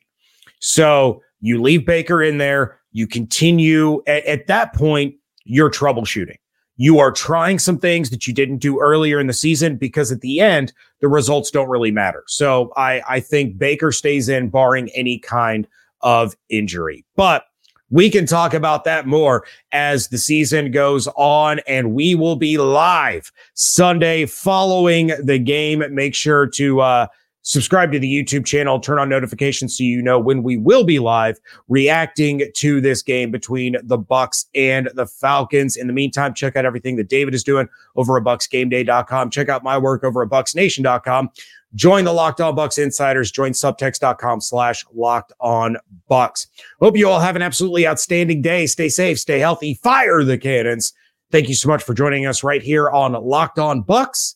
So 0.60 1.22
you 1.42 1.62
leave 1.62 1.86
Baker 1.86 2.24
in 2.24 2.38
there, 2.38 2.80
you 2.92 3.08
continue 3.08 4.02
at, 4.08 4.26
at 4.26 4.48
that 4.48 4.74
point, 4.74 5.16
you're 5.44 5.72
troubleshooting. 5.72 6.38
You 6.78 7.00
are 7.00 7.12
trying 7.12 7.60
some 7.60 7.78
things 7.78 8.10
that 8.10 8.28
you 8.28 8.34
didn't 8.34 8.58
do 8.58 8.82
earlier 8.82 9.20
in 9.20 9.28
the 9.28 9.34
season 9.34 9.78
because 9.78 10.12
at 10.12 10.22
the 10.22 10.40
end, 10.42 10.74
the 11.00 11.08
results 11.08 11.50
don't 11.50 11.70
really 11.70 11.92
matter. 11.92 12.24
So 12.28 12.74
I, 12.76 13.02
I 13.08 13.20
think 13.22 13.58
Baker 13.58 13.92
stays 13.92 14.28
in 14.28 14.50
barring 14.50 14.90
any 14.90 15.20
kind 15.20 15.68
of 16.02 16.36
injury. 16.50 17.06
But 17.16 17.46
we 17.90 18.10
can 18.10 18.26
talk 18.26 18.54
about 18.54 18.84
that 18.86 19.06
more 19.06 19.46
as 19.72 20.08
the 20.08 20.18
season 20.18 20.72
goes 20.72 21.08
on, 21.16 21.60
and 21.68 21.94
we 21.94 22.16
will 22.16 22.36
be 22.36 22.58
live 22.58 23.32
Sunday 23.54 24.26
following 24.26 25.12
the 25.24 25.40
game. 25.40 25.84
Make 25.92 26.16
sure 26.16 26.48
to 26.48 26.82
uh, 26.82 27.08
subscribe 27.46 27.92
to 27.92 28.00
the 28.00 28.12
YouTube 28.12 28.46
channel, 28.46 28.80
turn 28.80 29.00
on 29.00 29.08
notifications 29.08 29.78
so 29.78 29.84
you 29.84 30.02
know 30.02 30.20
when 30.20 30.44
we 30.44 30.58
will 30.58 30.84
be 30.84 31.00
live 31.00 31.40
reacting 31.70 32.42
to 32.56 32.82
this 32.82 33.02
game 33.02 33.32
between 33.32 33.78
the 33.84 33.98
Bucs 33.98 34.46
and 34.54 34.90
the 34.96 35.06
Falcons. 35.06 35.78
In 35.78 35.88
the 35.88 35.94
meantime, 35.94 36.34
check 36.34 36.56
out 36.56 36.66
everything 36.66 36.98
that 36.98 37.08
David 37.08 37.34
is 37.34 37.44
doing 37.44 37.70
over 37.96 38.18
at 38.18 38.24
bucsgameday.com. 38.24 39.30
Check 39.30 39.48
out 39.48 39.64
my 39.64 39.78
work 39.78 40.04
over 40.04 40.24
at 40.24 40.30
bucsnation.com. 40.30 41.30
Join 41.76 42.06
the 42.06 42.14
Locked 42.14 42.42
On 42.42 42.56
Bucs 42.56 42.82
insiders. 42.82 43.32
Join 43.32 43.52
subtext.com 43.52 44.42
slash 44.42 44.84
locked 44.94 45.34
on 45.40 45.78
bucs. 46.10 46.48
Hope 46.80 46.98
you 46.98 47.08
all 47.08 47.20
have 47.20 47.36
an 47.36 47.42
absolutely 47.42 47.88
outstanding 47.88 48.42
day. 48.42 48.66
Stay 48.66 48.90
safe, 48.90 49.20
stay 49.20 49.40
healthy, 49.40 49.76
fire 49.76 50.24
the 50.24 50.38
cannons. 50.38 50.94
Thank 51.32 51.50
you 51.50 51.56
so 51.56 51.68
much 51.68 51.84
for 51.84 51.94
joining 51.94 52.26
us 52.26 52.44
right 52.44 52.62
here 52.62 52.90
on 52.90 53.12
Locked 53.14 53.60
On 53.60 53.84
Bucs 53.84 54.36